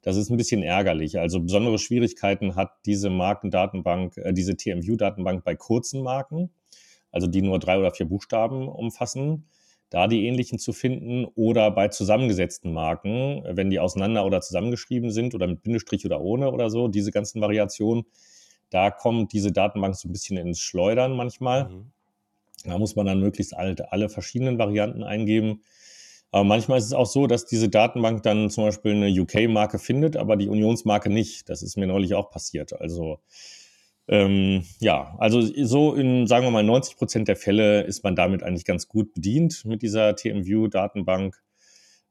[0.05, 1.19] Das ist ein bisschen ärgerlich.
[1.19, 6.51] Also besondere Schwierigkeiten hat diese Markendatenbank, äh, diese TMView-Datenbank bei kurzen Marken,
[7.11, 9.45] also die nur drei oder vier Buchstaben umfassen
[9.89, 15.35] da die ähnlichen zu finden oder bei zusammengesetzten Marken, wenn die auseinander oder zusammengeschrieben sind
[15.35, 18.05] oder mit Bindestrich oder ohne oder so, diese ganzen Variationen,
[18.71, 21.69] da kommt diese Datenbank so ein bisschen ins Schleudern manchmal.
[21.69, 21.91] Mhm.
[22.65, 25.61] Da muss man dann möglichst alle, alle verschiedenen Varianten eingeben.
[26.35, 30.17] Aber manchmal ist es auch so, dass diese Datenbank dann zum Beispiel eine UK-Marke findet,
[30.17, 31.47] aber die Unionsmarke nicht.
[31.47, 32.73] Das ist mir neulich auch passiert.
[32.73, 33.19] Also
[34.09, 38.43] ähm, ja, also so in, sagen wir mal, 90 Prozent der Fälle ist man damit
[38.43, 41.41] eigentlich ganz gut bedient mit dieser TMView-Datenbank.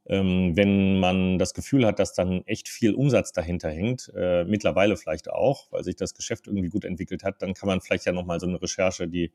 [0.06, 4.96] Ähm, wenn man das Gefühl hat, dass dann echt viel Umsatz dahinter hängt, äh, mittlerweile
[4.96, 8.12] vielleicht auch, weil sich das Geschäft irgendwie gut entwickelt hat, dann kann man vielleicht ja
[8.12, 9.32] nochmal so eine Recherche, die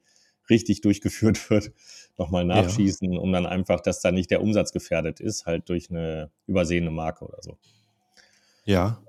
[0.49, 1.71] richtig durchgeführt wird,
[2.17, 3.19] nochmal nachschießen, ja.
[3.19, 7.25] um dann einfach, dass da nicht der Umsatz gefährdet ist, halt durch eine übersehene Marke
[7.25, 7.57] oder so.
[8.65, 9.01] Ja,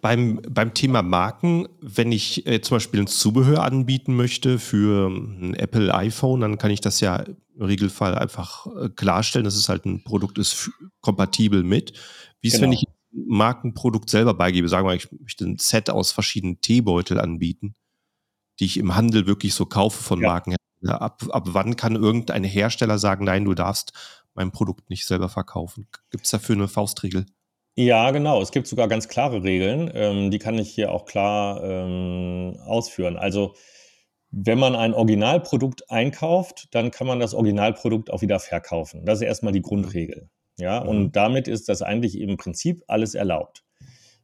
[0.00, 5.54] beim, beim Thema Marken, wenn ich äh, zum Beispiel ein Zubehör anbieten möchte für ein
[5.54, 9.84] Apple iPhone, dann kann ich das ja im Regelfall einfach äh, klarstellen, dass es halt
[9.84, 10.70] ein Produkt ist,
[11.00, 11.92] kompatibel mit.
[12.40, 12.64] Wie ist, genau.
[12.64, 14.68] wenn ich ein Markenprodukt selber beigebe?
[14.68, 17.74] Sagen wir, ich möchte ein Set aus verschiedenen Teebeutel anbieten,
[18.58, 20.28] die ich im Handel wirklich so kaufe von ja.
[20.28, 20.55] Marken.
[20.86, 23.92] Ab, ab wann kann irgendein Hersteller sagen, nein, du darfst
[24.34, 25.88] mein Produkt nicht selber verkaufen?
[26.10, 27.26] Gibt es dafür eine Faustregel?
[27.74, 28.40] Ja, genau.
[28.40, 29.90] Es gibt sogar ganz klare Regeln.
[29.94, 33.16] Ähm, die kann ich hier auch klar ähm, ausführen.
[33.16, 33.54] Also,
[34.30, 39.04] wenn man ein Originalprodukt einkauft, dann kann man das Originalprodukt auch wieder verkaufen.
[39.04, 40.30] Das ist erstmal die Grundregel.
[40.58, 40.88] Ja, mhm.
[40.88, 43.62] und damit ist das eigentlich im Prinzip alles erlaubt.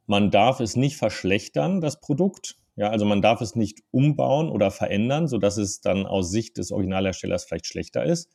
[0.07, 2.57] Man darf es nicht verschlechtern, das Produkt.
[2.75, 6.71] Ja, also man darf es nicht umbauen oder verändern, sodass es dann aus Sicht des
[6.71, 8.29] Originalherstellers vielleicht schlechter ist.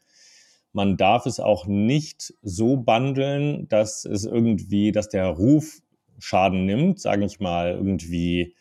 [0.72, 5.80] man darf es auch nicht so bundeln, dass es irgendwie, dass der Ruf
[6.18, 8.54] Schaden nimmt, sage ich mal, irgendwie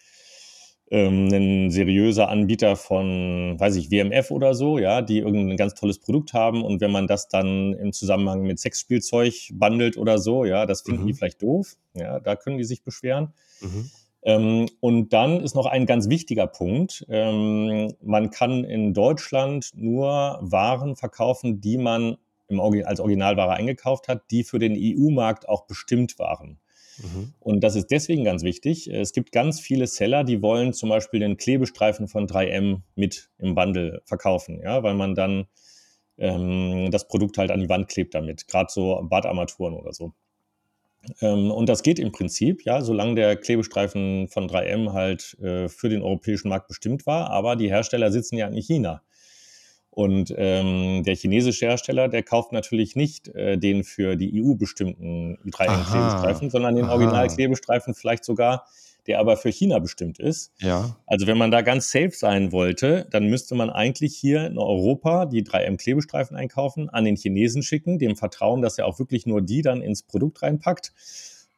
[0.90, 6.00] ähm, ein seriöser Anbieter von, weiß ich, WMF oder so, ja, die irgendein ganz tolles
[6.00, 10.66] Produkt haben und wenn man das dann im Zusammenhang mit Sexspielzeug bundelt oder so, ja,
[10.66, 11.08] das finden mhm.
[11.08, 13.34] die vielleicht doof, ja, da können die sich beschweren.
[13.60, 13.90] Mhm.
[14.28, 17.06] Ähm, und dann ist noch ein ganz wichtiger Punkt.
[17.08, 22.18] Ähm, man kann in Deutschland nur Waren verkaufen, die man
[22.50, 26.60] als Originalware eingekauft hat, die für den EU-Markt auch bestimmt waren.
[26.98, 27.34] Mhm.
[27.40, 28.90] Und das ist deswegen ganz wichtig.
[28.90, 33.56] Es gibt ganz viele Seller, die wollen zum Beispiel den Klebestreifen von 3M mit im
[33.56, 35.48] Bundle verkaufen, ja, weil man dann
[36.18, 40.14] ähm, das Produkt halt an die Wand klebt damit, gerade so Badarmaturen oder so.
[41.22, 45.90] Ähm, und das geht im Prinzip, ja, solange der Klebestreifen von 3M halt äh, für
[45.90, 49.02] den europäischen Markt bestimmt war, aber die Hersteller sitzen ja in China.
[49.90, 55.40] Und ähm, der chinesische Hersteller, der kauft natürlich nicht äh, den für die EU bestimmten
[55.50, 58.68] 3M-Klebestreifen, sondern den Original-Klebestreifen vielleicht sogar,
[59.08, 60.52] der aber für China bestimmt ist.
[60.60, 60.98] Ja.
[61.06, 65.26] Also wenn man da ganz safe sein wollte, dann müsste man eigentlich hier in Europa
[65.26, 69.62] die 3M-Klebestreifen einkaufen, an den Chinesen schicken, dem Vertrauen, dass er auch wirklich nur die
[69.62, 70.94] dann ins Produkt reinpackt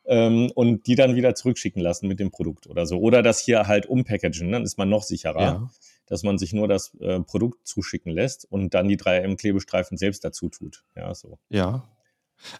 [0.06, 3.00] ähm, und die dann wieder zurückschicken lassen mit dem Produkt oder so.
[3.00, 5.42] Oder das hier halt umpackagen, dann ist man noch sicherer.
[5.42, 5.70] Ja
[6.10, 10.50] dass man sich nur das äh, Produkt zuschicken lässt und dann die 3M-Klebestreifen selbst dazu
[10.50, 10.84] tut.
[10.96, 11.38] Ja, so.
[11.50, 11.88] Ja.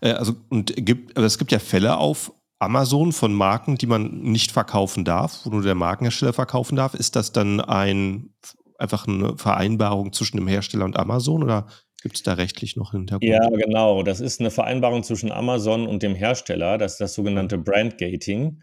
[0.02, 4.22] Äh, also, und gibt, aber es gibt ja Fälle auf Amazon von Marken, die man
[4.22, 6.94] nicht verkaufen darf, wo nur der Markenhersteller verkaufen darf.
[6.94, 8.34] Ist das dann ein,
[8.78, 11.68] einfach eine Vereinbarung zwischen dem Hersteller und Amazon oder
[12.02, 13.30] Gibt es da rechtlich noch Hintergrund?
[13.30, 14.04] Ja, genau.
[14.04, 16.78] Das ist eine Vereinbarung zwischen Amazon und dem Hersteller.
[16.78, 18.62] Das ist das sogenannte Brandgating.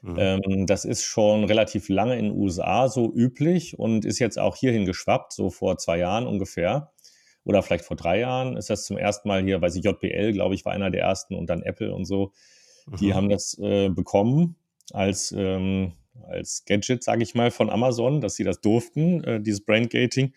[0.00, 0.16] Mhm.
[0.18, 4.56] Ähm, das ist schon relativ lange in den USA so üblich und ist jetzt auch
[4.56, 6.92] hierhin geschwappt, so vor zwei Jahren ungefähr.
[7.44, 10.54] Oder vielleicht vor drei Jahren ist das zum ersten Mal hier, weil sie JBL, glaube
[10.54, 12.32] ich, war einer der ersten und dann Apple und so.
[13.00, 13.14] Die mhm.
[13.14, 14.56] haben das äh, bekommen
[14.92, 15.92] als, ähm,
[16.26, 20.32] als Gadget, sage ich mal, von Amazon, dass sie das durften, äh, dieses Brandgating.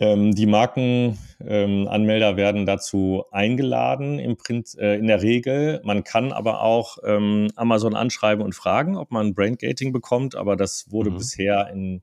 [0.00, 5.80] Ähm, die Markenanmelder ähm, werden dazu eingeladen im Print, äh, in der Regel.
[5.82, 10.92] Man kann aber auch ähm, Amazon anschreiben und fragen, ob man Brandgating bekommt, aber das
[10.92, 11.16] wurde mhm.
[11.16, 12.02] bisher in,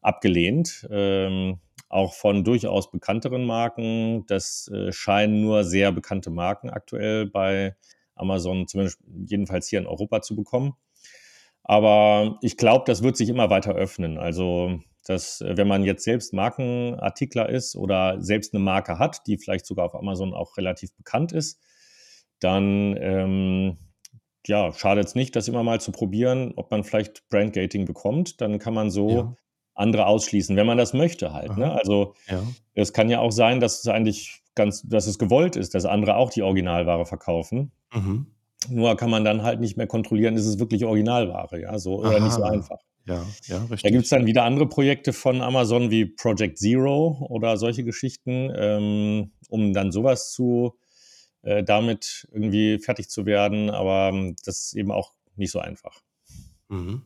[0.00, 0.88] abgelehnt.
[0.90, 4.24] Ähm, auch von durchaus bekannteren Marken.
[4.26, 7.76] Das äh, scheinen nur sehr bekannte Marken aktuell bei
[8.16, 10.74] Amazon, zumindest jedenfalls hier in Europa zu bekommen.
[11.62, 14.18] Aber ich glaube, das wird sich immer weiter öffnen.
[14.18, 19.38] Also dass äh, wenn man jetzt selbst Markenartikler ist oder selbst eine Marke hat, die
[19.38, 21.60] vielleicht sogar auf Amazon auch relativ bekannt ist,
[22.40, 23.78] dann ähm,
[24.46, 28.40] ja, schadet es nicht, das immer mal zu probieren, ob man vielleicht Brandgating bekommt.
[28.40, 29.36] Dann kann man so ja.
[29.74, 31.56] andere ausschließen, wenn man das möchte halt.
[31.56, 31.72] Ne?
[31.72, 32.42] Also ja.
[32.74, 36.16] es kann ja auch sein, dass es eigentlich ganz, dass es gewollt ist, dass andere
[36.16, 37.70] auch die Originalware verkaufen.
[37.94, 38.26] Mhm.
[38.68, 42.18] Nur kann man dann halt nicht mehr kontrollieren, ist es wirklich Originalware, ja, so oder
[42.18, 42.80] nicht so einfach.
[43.04, 43.82] Ja, ja, richtig.
[43.82, 48.52] Da gibt es dann wieder andere Projekte von Amazon wie Project Zero oder solche Geschichten,
[48.56, 50.76] ähm, um dann sowas zu
[51.42, 53.70] äh, damit irgendwie fertig zu werden.
[53.70, 56.00] Aber ähm, das ist eben auch nicht so einfach.
[56.68, 57.02] Mhm.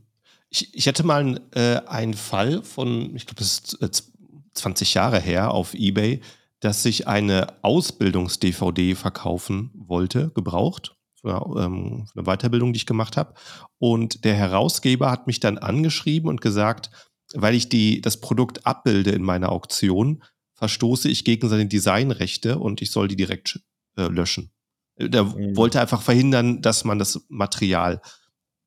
[0.49, 4.13] Ich, ich hatte mal äh, einen Fall von, ich glaube, das ist
[4.55, 6.23] 20 äh, Jahre her auf Ebay,
[6.61, 13.35] dass sich eine Ausbildungs-DVD verkaufen wollte, gebraucht für, ähm, eine Weiterbildung, die ich gemacht habe.
[13.79, 16.91] Und der Herausgeber hat mich dann angeschrieben und gesagt,
[17.35, 20.23] weil ich die, das Produkt abbilde in meiner Auktion,
[20.55, 23.61] verstoße ich gegen seine Designrechte und ich soll die direkt
[23.97, 24.53] äh, löschen.
[24.99, 25.57] Der mhm.
[25.57, 28.03] wollte einfach verhindern, dass man das Material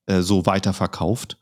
[0.06, 1.38] äh, so weiterverkauft.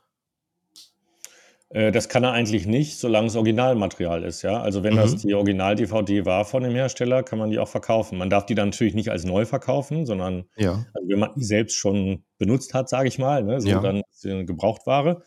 [1.72, 4.60] Äh, das kann er eigentlich nicht, solange es Originalmaterial ist, ja.
[4.60, 4.98] Also wenn mhm.
[4.98, 8.18] das die Original-DVD war von dem Hersteller, kann man die auch verkaufen.
[8.18, 10.84] Man darf die dann natürlich nicht als neu verkaufen, sondern ja.
[10.92, 13.80] also wenn man die selbst schon benutzt hat, sage ich mal, ne, so ja.
[13.80, 15.22] dann ist eine Gebrauchtware.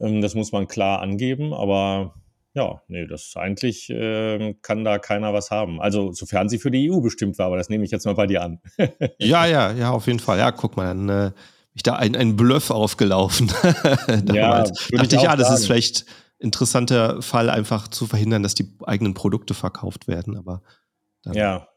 [0.00, 2.14] Ähm, das muss man klar angeben, aber
[2.54, 5.80] ja, nee, das eigentlich äh, kann da keiner was haben.
[5.80, 8.26] Also sofern sie für die EU bestimmt war, aber das nehme ich jetzt mal bei
[8.26, 8.60] dir an.
[9.18, 10.38] ja, ja, ja, auf jeden Fall.
[10.38, 11.30] Ja, guck mal, dann äh,
[11.74, 13.50] ich da ein, ein Bluff aufgelaufen.
[14.32, 15.58] ja, dachte ich, ja, das sagen.
[15.58, 16.06] ist vielleicht
[16.38, 20.36] interessanter Fall, einfach zu verhindern, dass die eigenen Produkte verkauft werden.
[20.36, 20.62] Aber
[21.22, 21.68] dann ja.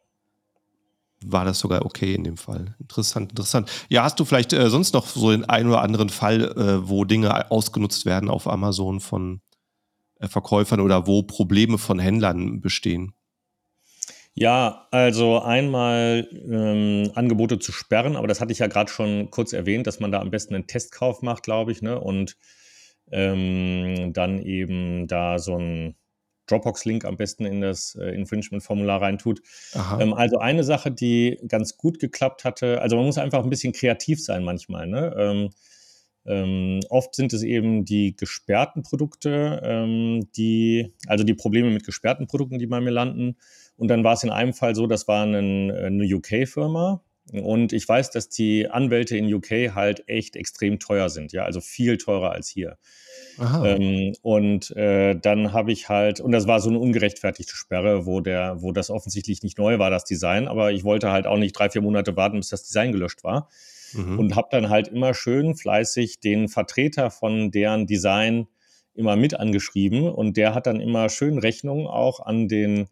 [1.24, 2.76] war das sogar okay in dem Fall.
[2.80, 3.70] Interessant, interessant.
[3.90, 7.06] Ja, hast du vielleicht äh, sonst noch so den einen oder anderen Fall, äh, wo
[7.06, 9.42] Dinge ausgenutzt werden auf Amazon von
[10.20, 13.14] äh, Verkäufern oder wo Probleme von Händlern bestehen?
[14.38, 19.54] Ja, also einmal ähm, Angebote zu sperren, aber das hatte ich ja gerade schon kurz
[19.54, 22.00] erwähnt, dass man da am besten einen Testkauf macht, glaube ich, ne?
[22.00, 22.36] Und
[23.12, 25.96] ähm, dann eben da so ein
[26.48, 29.42] Dropbox-Link am besten in das äh, Infringement-Formular reintut.
[30.02, 33.72] Ähm, also eine Sache, die ganz gut geklappt hatte, also man muss einfach ein bisschen
[33.74, 34.88] kreativ sein manchmal.
[34.88, 35.16] Ne?
[35.18, 35.50] Ähm,
[36.26, 42.28] ähm, oft sind es eben die gesperrten Produkte, ähm, die, also die Probleme mit gesperrten
[42.28, 43.38] Produkten, die bei mir landen.
[43.78, 47.02] Und dann war es in einem Fall so, das war ein, eine UK-Firma.
[47.32, 51.60] Und ich weiß, dass die Anwälte in UK halt echt extrem teuer sind, ja, also
[51.60, 52.78] viel teurer als hier.
[53.66, 58.22] Ähm, und äh, dann habe ich halt, und das war so eine ungerechtfertigte Sperre, wo
[58.22, 61.54] der, wo das offensichtlich nicht neu war, das Design, aber ich wollte halt auch nicht
[61.54, 63.50] drei, vier Monate warten, bis das Design gelöscht war.
[63.94, 64.20] Mhm.
[64.20, 68.48] Und habe dann halt immer schön fleißig den Vertreter von deren Design
[68.94, 72.88] immer mit angeschrieben und der hat dann immer schön Rechnungen auch an den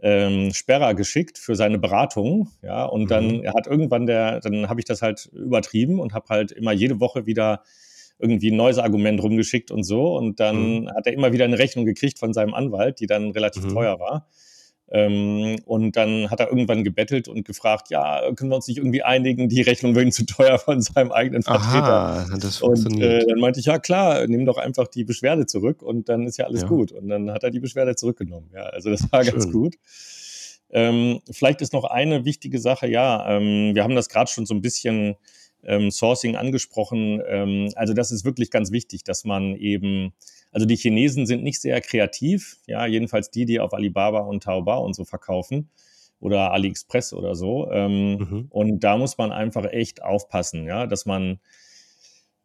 [0.00, 3.08] ähm, Sperrer geschickt für seine Beratung, ja, und mhm.
[3.08, 7.00] dann hat irgendwann der, dann habe ich das halt übertrieben und habe halt immer jede
[7.00, 7.62] Woche wieder
[8.18, 10.90] irgendwie ein neues Argument rumgeschickt und so und dann mhm.
[10.90, 13.74] hat er immer wieder eine Rechnung gekriegt von seinem Anwalt, die dann relativ mhm.
[13.74, 14.28] teuer war.
[14.90, 19.02] Ähm, und dann hat er irgendwann gebettelt und gefragt, ja, können wir uns nicht irgendwie
[19.02, 21.84] einigen, die Rechnung wegen zu teuer von seinem eigenen Vertreter.
[21.84, 23.22] Aha, das funktioniert.
[23.22, 26.26] Und äh, dann meinte ich, ja klar, nimm doch einfach die Beschwerde zurück und dann
[26.26, 26.68] ist ja alles ja.
[26.68, 26.92] gut.
[26.92, 28.50] Und dann hat er die Beschwerde zurückgenommen.
[28.54, 29.34] Ja, also das war Schön.
[29.34, 29.74] ganz gut.
[30.70, 34.54] Ähm, vielleicht ist noch eine wichtige Sache, ja, ähm, wir haben das gerade schon so
[34.54, 35.16] ein bisschen
[35.64, 37.22] ähm, Sourcing angesprochen.
[37.26, 40.12] Ähm, also das ist wirklich ganz wichtig, dass man eben
[40.50, 44.84] also die Chinesen sind nicht sehr kreativ, ja, jedenfalls die, die auf Alibaba und Taobao
[44.84, 45.68] und so verkaufen
[46.20, 47.70] oder AliExpress oder so.
[47.70, 48.46] Ähm, mhm.
[48.50, 51.38] Und da muss man einfach echt aufpassen, ja, dass man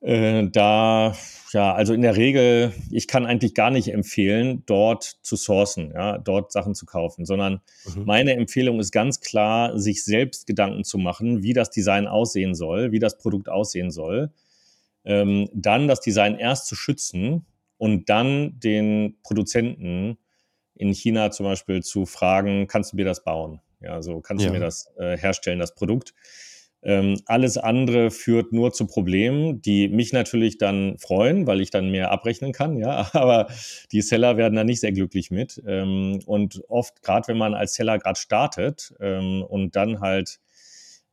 [0.03, 1.15] äh, da,
[1.51, 6.17] ja, also in der Regel, ich kann eigentlich gar nicht empfehlen, dort zu sourcen, ja,
[6.17, 7.61] dort Sachen zu kaufen, sondern
[7.95, 8.05] mhm.
[8.05, 12.91] meine Empfehlung ist ganz klar, sich selbst Gedanken zu machen, wie das Design aussehen soll,
[12.91, 14.31] wie das Produkt aussehen soll.
[15.05, 17.45] Ähm, dann das Design erst zu schützen,
[17.83, 20.17] und dann den Produzenten
[20.73, 23.59] in China zum Beispiel zu fragen, kannst du mir das bauen?
[23.81, 24.49] Ja, so kannst ja.
[24.49, 26.13] du mir das äh, herstellen, das Produkt.
[26.83, 31.89] Ähm, alles andere führt nur zu Problemen, die mich natürlich dann freuen, weil ich dann
[31.89, 33.47] mehr abrechnen kann, ja, aber
[33.91, 35.61] die Seller werden da nicht sehr glücklich mit.
[35.65, 40.39] Ähm, und oft, gerade wenn man als Seller gerade startet ähm, und dann halt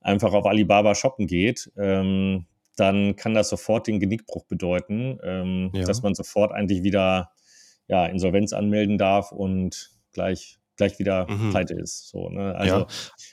[0.01, 2.47] einfach auf Alibaba shoppen geht, ähm,
[2.77, 5.85] dann kann das sofort den Genickbruch bedeuten, ähm, ja.
[5.85, 7.31] dass man sofort eigentlich wieder
[7.89, 11.51] ja, Insolvenz anmelden darf und gleich, gleich wieder mhm.
[11.51, 12.09] pleite ist.
[12.09, 12.55] So, ne?
[12.57, 12.87] Also ja.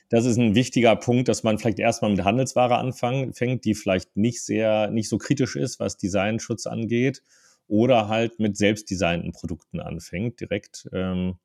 [0.09, 4.43] das ist ein wichtiger Punkt, dass man vielleicht erstmal mit Handelsware anfängt, die vielleicht nicht
[4.43, 7.23] sehr, nicht so kritisch ist, was Designschutz angeht,
[7.67, 10.87] oder halt mit selbstdesignten Produkten anfängt, direkt.
[10.93, 11.37] Ähm,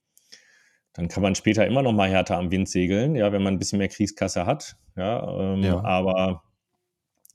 [0.93, 3.59] dann kann man später immer noch mal härter am Wind segeln, ja, wenn man ein
[3.59, 4.77] bisschen mehr Kriegskasse hat.
[4.97, 5.83] Ja, ähm, ja.
[5.83, 6.43] aber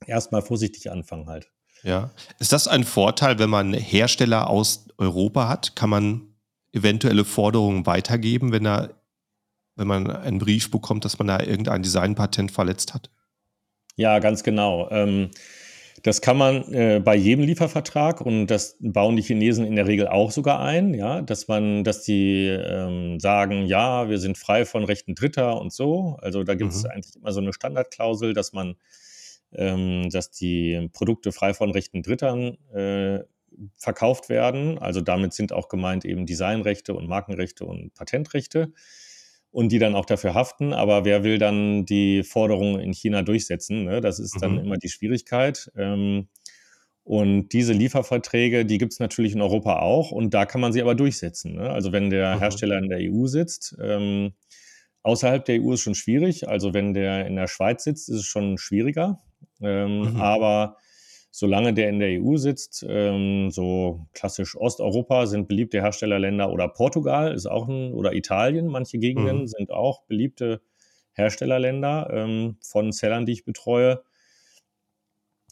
[0.06, 1.50] erstmal vorsichtig anfangen halt.
[1.82, 2.10] Ja.
[2.38, 5.74] Ist das ein Vorteil, wenn man Hersteller aus Europa hat?
[5.74, 6.27] Kann man
[6.78, 8.94] eventuelle Forderungen weitergeben, wenn er,
[9.76, 13.10] wenn man einen Brief bekommt, dass man da irgendein Designpatent verletzt hat?
[13.96, 14.88] Ja, ganz genau.
[14.90, 15.30] Ähm,
[16.02, 20.06] das kann man äh, bei jedem Liefervertrag und das bauen die Chinesen in der Regel
[20.06, 24.84] auch sogar ein, ja, dass man, dass die ähm, sagen, ja, wir sind frei von
[24.84, 26.16] Rechten Dritter und so.
[26.22, 26.90] Also da gibt es mhm.
[26.90, 28.76] eigentlich immer so eine Standardklausel, dass man
[29.52, 33.20] ähm, dass die Produkte frei von Rechten Drittern äh,
[33.76, 34.78] verkauft werden.
[34.78, 38.72] Also damit sind auch gemeint eben Designrechte und Markenrechte und Patentrechte
[39.50, 40.72] und die dann auch dafür haften.
[40.72, 43.84] Aber wer will dann die Forderungen in China durchsetzen?
[43.84, 44.00] Ne?
[44.00, 44.58] Das ist dann mhm.
[44.58, 45.70] immer die Schwierigkeit.
[45.76, 46.28] Ähm,
[47.04, 50.82] und diese Lieferverträge, die gibt es natürlich in Europa auch und da kann man sie
[50.82, 51.54] aber durchsetzen.
[51.54, 51.70] Ne?
[51.70, 52.40] Also wenn der mhm.
[52.40, 54.34] Hersteller in der EU sitzt, ähm,
[55.02, 56.48] außerhalb der EU ist schon schwierig.
[56.48, 59.18] Also wenn der in der Schweiz sitzt, ist es schon schwieriger.
[59.62, 60.16] Ähm, mhm.
[60.20, 60.76] Aber
[61.30, 67.34] solange der in der EU sitzt, ähm, so klassisch Osteuropa sind beliebte Herstellerländer oder Portugal
[67.34, 69.46] ist auch ein, oder Italien, manche Gegenden mhm.
[69.48, 70.60] sind auch beliebte
[71.12, 74.02] Herstellerländer ähm, von Sellern, die ich betreue.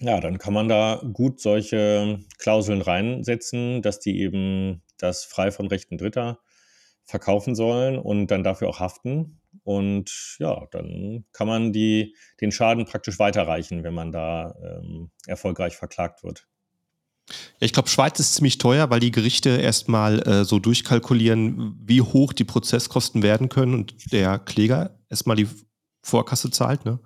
[0.01, 5.67] Ja, dann kann man da gut solche Klauseln reinsetzen, dass die eben das frei von
[5.69, 6.39] Rechten Dritter
[7.05, 9.41] verkaufen sollen und dann dafür auch haften.
[9.67, 15.77] Und ja, dann kann man die, den Schaden praktisch weiterreichen, wenn man da ähm, erfolgreich
[15.77, 16.47] verklagt wird.
[17.59, 22.33] Ich glaube, Schweiz ist ziemlich teuer, weil die Gerichte erstmal äh, so durchkalkulieren, wie hoch
[22.33, 25.49] die Prozesskosten werden können und der Kläger erstmal die
[26.01, 27.01] Vorkasse zahlt, ne?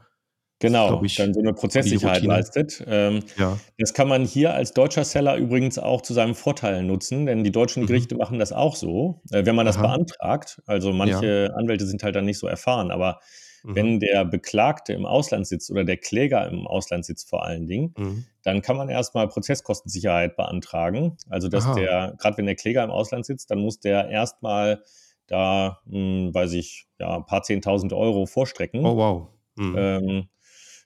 [0.61, 2.85] Genau, ich, dann so eine Prozesssicherheit leistet.
[2.87, 3.59] Ähm, ja.
[3.79, 7.51] Das kann man hier als deutscher Seller übrigens auch zu seinem Vorteil nutzen, denn die
[7.51, 7.87] deutschen mhm.
[7.89, 8.21] Gerichte mhm.
[8.21, 9.87] machen das auch so, äh, wenn man das Aha.
[9.87, 10.61] beantragt.
[10.67, 11.55] Also manche ja.
[11.55, 13.21] Anwälte sind halt dann nicht so erfahren, aber
[13.63, 13.75] Mhm.
[13.75, 17.95] Wenn der Beklagte im Ausland sitzt oder der Kläger im Ausland sitzt vor allen Dingen,
[17.97, 18.25] mhm.
[18.43, 21.17] dann kann man erstmal Prozesskostensicherheit beantragen.
[21.29, 21.75] Also dass Aha.
[21.75, 24.83] der, gerade wenn der Kläger im Ausland sitzt, dann muss der erstmal
[25.27, 28.85] da, mh, hm, weiß ich, ja, ein paar zehntausend Euro vorstrecken.
[28.85, 29.29] Oh wow.
[29.57, 29.75] Mhm.
[29.77, 30.29] Ähm,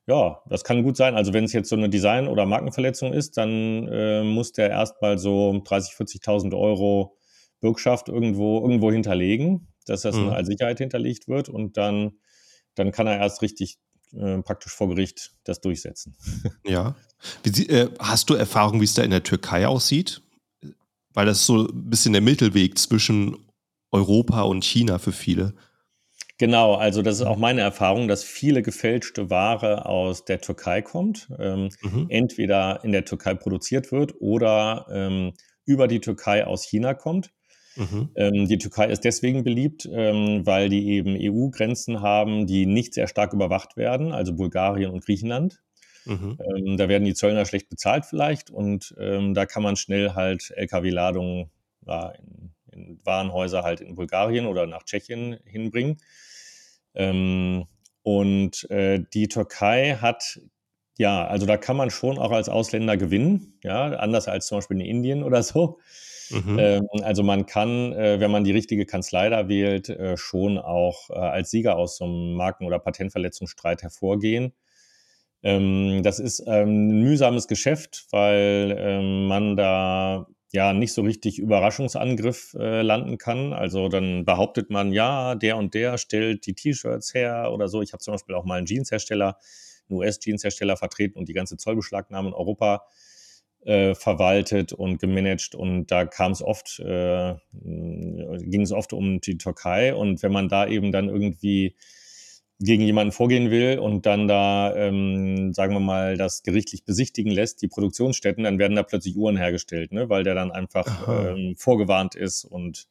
[0.07, 1.15] ja, das kann gut sein.
[1.15, 5.19] Also wenn es jetzt so eine Design- oder Markenverletzung ist, dann äh, muss der erstmal
[5.19, 7.17] so 30.000, 40.000 Euro
[7.61, 10.31] Bürgschaft irgendwo, irgendwo hinterlegen, dass das mhm.
[10.31, 12.13] als Sicherheit hinterlegt wird und dann,
[12.75, 13.79] dann kann er erst richtig
[14.13, 16.17] äh, praktisch vor Gericht das durchsetzen.
[16.67, 16.95] Ja.
[17.43, 20.21] Wie, äh, hast du Erfahrung, wie es da in der Türkei aussieht?
[21.15, 23.39] Weil das ist so ein bisschen der Mittelweg zwischen
[23.91, 25.55] Europa und China für viele.
[26.39, 31.28] Genau, also das ist auch meine Erfahrung, dass viele gefälschte Ware aus der Türkei kommt,
[31.39, 32.07] ähm, mhm.
[32.09, 35.32] entweder in der Türkei produziert wird oder ähm,
[35.64, 37.30] über die Türkei aus China kommt.
[37.76, 38.11] Mhm.
[38.16, 43.07] Ähm, die Türkei ist deswegen beliebt, ähm, weil die eben EU-Grenzen haben, die nicht sehr
[43.07, 45.61] stark überwacht werden, also Bulgarien und Griechenland.
[46.05, 46.39] Mhm.
[46.41, 50.53] Ähm, da werden die Zöllner schlecht bezahlt vielleicht und ähm, da kann man schnell halt
[50.57, 51.51] Lkw-Ladungen
[51.87, 55.99] ja, in, in Warenhäuser halt in Bulgarien oder nach Tschechien hinbringen.
[56.95, 57.66] Ähm,
[58.03, 60.41] und äh, die Türkei hat,
[60.99, 64.81] ja, also da kann man schon auch als Ausländer gewinnen, ja, anders als zum Beispiel
[64.81, 65.79] in Indien oder so.
[66.31, 66.59] Mhm.
[66.59, 71.11] Ähm, also man kann, äh, wenn man die richtige Kanzlei da wählt, äh, schon auch
[71.11, 74.53] äh, als Sieger aus so einem Marken- oder Patentverletzungsstreit hervorgehen.
[75.43, 81.39] Ähm, das ist ähm, ein mühsames Geschäft, weil ähm, man da ja nicht so richtig
[81.41, 83.53] Überraschungsangriff äh, landen kann.
[83.53, 87.83] Also dann behauptet man, ja, der und der stellt die T-Shirts her oder so.
[87.83, 89.37] Ich habe zum Beispiel auch mal einen Jeanshersteller,
[89.89, 92.85] einen US-Jeanshersteller vertreten und die ganze Zollbeschlagnahme in Europa
[93.65, 99.39] äh, verwaltet und gemanagt und da kam es oft, äh, ging es oft um die
[99.39, 101.75] Türkei und wenn man da eben dann irgendwie
[102.61, 107.63] gegen jemanden vorgehen will und dann da, ähm, sagen wir mal, das gerichtlich besichtigen lässt,
[107.63, 110.09] die Produktionsstätten, dann werden da plötzlich Uhren hergestellt, ne?
[110.09, 112.87] weil der dann einfach ähm, vorgewarnt ist und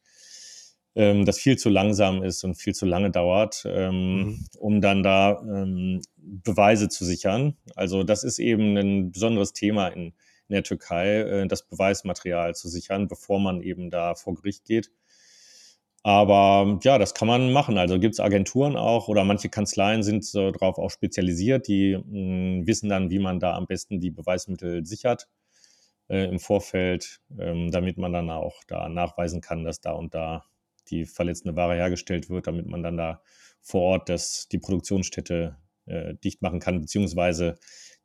[0.96, 4.46] ähm, das viel zu langsam ist und viel zu lange dauert, ähm, mhm.
[4.58, 7.56] um dann da ähm, Beweise zu sichern.
[7.74, 10.12] Also das ist eben ein besonderes Thema in,
[10.48, 14.90] in der Türkei, äh, das Beweismaterial zu sichern, bevor man eben da vor Gericht geht.
[16.04, 17.78] Aber ja, das kann man machen.
[17.78, 22.02] Also gibt es Agenturen auch oder manche Kanzleien sind so darauf auch spezialisiert, die mh,
[22.04, 25.28] hm, wissen dann, wie man da am besten die Beweismittel sichert
[26.08, 30.44] äh, im Vorfeld, ähm, damit man dann auch da nachweisen kann, dass da und da
[30.90, 33.22] die verletzende Ware hergestellt wird, damit man dann da
[33.62, 37.58] vor Ort das, die Produktionsstätte äh, dicht machen kann, beziehungsweise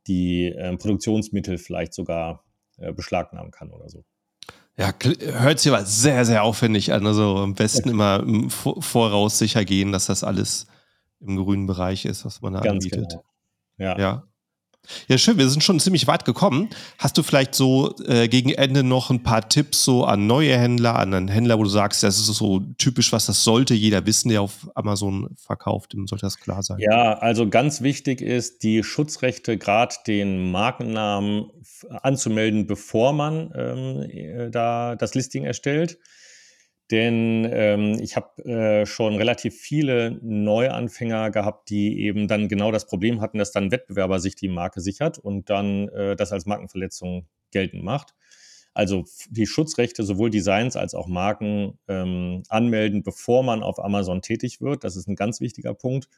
[0.06, 2.44] die äh, Produktionsmittel vielleicht sogar
[2.78, 4.04] äh, beschlagnahmen kann oder so.
[4.80, 4.94] Ja,
[5.42, 7.06] hört sich aber sehr, sehr aufwendig an.
[7.06, 10.68] Also am besten immer im Voraus sicher gehen, dass das alles
[11.20, 13.10] im grünen Bereich ist, was man da Ganz anbietet.
[13.10, 13.24] Genau.
[13.76, 13.98] Ja.
[13.98, 14.29] ja.
[15.08, 15.38] Ja, schön.
[15.38, 16.68] Wir sind schon ziemlich weit gekommen.
[16.98, 20.96] Hast du vielleicht so äh, gegen Ende noch ein paar Tipps so an neue Händler,
[20.96, 24.30] an einen Händler, wo du sagst, das ist so typisch, was das sollte jeder wissen,
[24.30, 26.78] der auf Amazon verkauft, dem sollte das klar sein?
[26.80, 31.50] Ja, also ganz wichtig ist, die Schutzrechte, gerade den Markennamen
[32.02, 35.98] anzumelden, bevor man ähm, äh, da das Listing erstellt.
[36.90, 42.86] Denn ähm, ich habe äh, schon relativ viele Neuanfänger gehabt, die eben dann genau das
[42.86, 47.26] Problem hatten, dass dann Wettbewerber sich die Marke sichert und dann äh, das als Markenverletzung
[47.52, 48.14] geltend macht.
[48.74, 54.60] Also die Schutzrechte sowohl Designs als auch Marken ähm, anmelden, bevor man auf Amazon tätig
[54.60, 54.82] wird.
[54.82, 56.08] Das ist ein ganz wichtiger Punkt.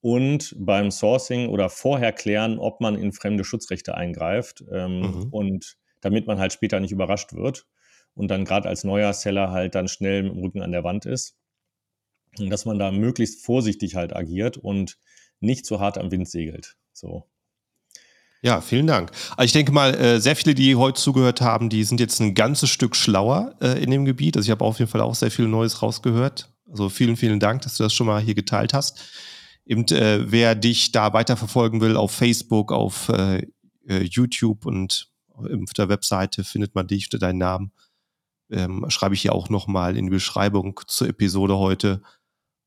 [0.00, 5.28] Und beim Sourcing oder vorher klären, ob man in fremde Schutzrechte eingreift ähm, mhm.
[5.30, 7.66] und damit man halt später nicht überrascht wird
[8.18, 11.06] und dann gerade als neuer Seller halt dann schnell mit dem Rücken an der Wand
[11.06, 11.36] ist.
[12.38, 14.98] Und dass man da möglichst vorsichtig halt agiert und
[15.40, 16.76] nicht zu hart am Wind segelt.
[16.92, 17.30] So.
[18.42, 19.12] Ja, vielen Dank.
[19.36, 22.34] Also ich denke mal, äh, sehr viele, die heute zugehört haben, die sind jetzt ein
[22.34, 24.36] ganzes Stück schlauer äh, in dem Gebiet.
[24.36, 26.52] Also ich habe auf jeden Fall auch sehr viel Neues rausgehört.
[26.68, 29.00] Also vielen, vielen Dank, dass du das schon mal hier geteilt hast.
[29.64, 33.10] Eben, äh, wer dich da weiterverfolgen will auf Facebook, auf
[33.90, 37.72] YouTube und auf der Webseite findet man dich unter deinen Namen
[38.50, 42.02] ähm, schreibe ich hier auch nochmal in die Beschreibung zur Episode heute.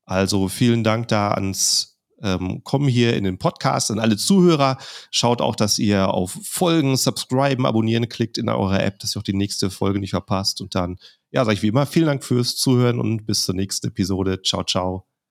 [0.04, 4.78] Also vielen Dank da ans ähm, Kommen hier in den Podcast, an alle Zuhörer.
[5.10, 9.24] Schaut auch, dass ihr auf Folgen, Subscriben, Abonnieren klickt in eurer App, dass ihr auch
[9.24, 10.60] die nächste Folge nicht verpasst.
[10.60, 10.98] Und dann,
[11.30, 14.40] ja, sage ich wie immer, vielen Dank fürs Zuhören und bis zur nächsten Episode.
[14.42, 15.11] Ciao, ciao.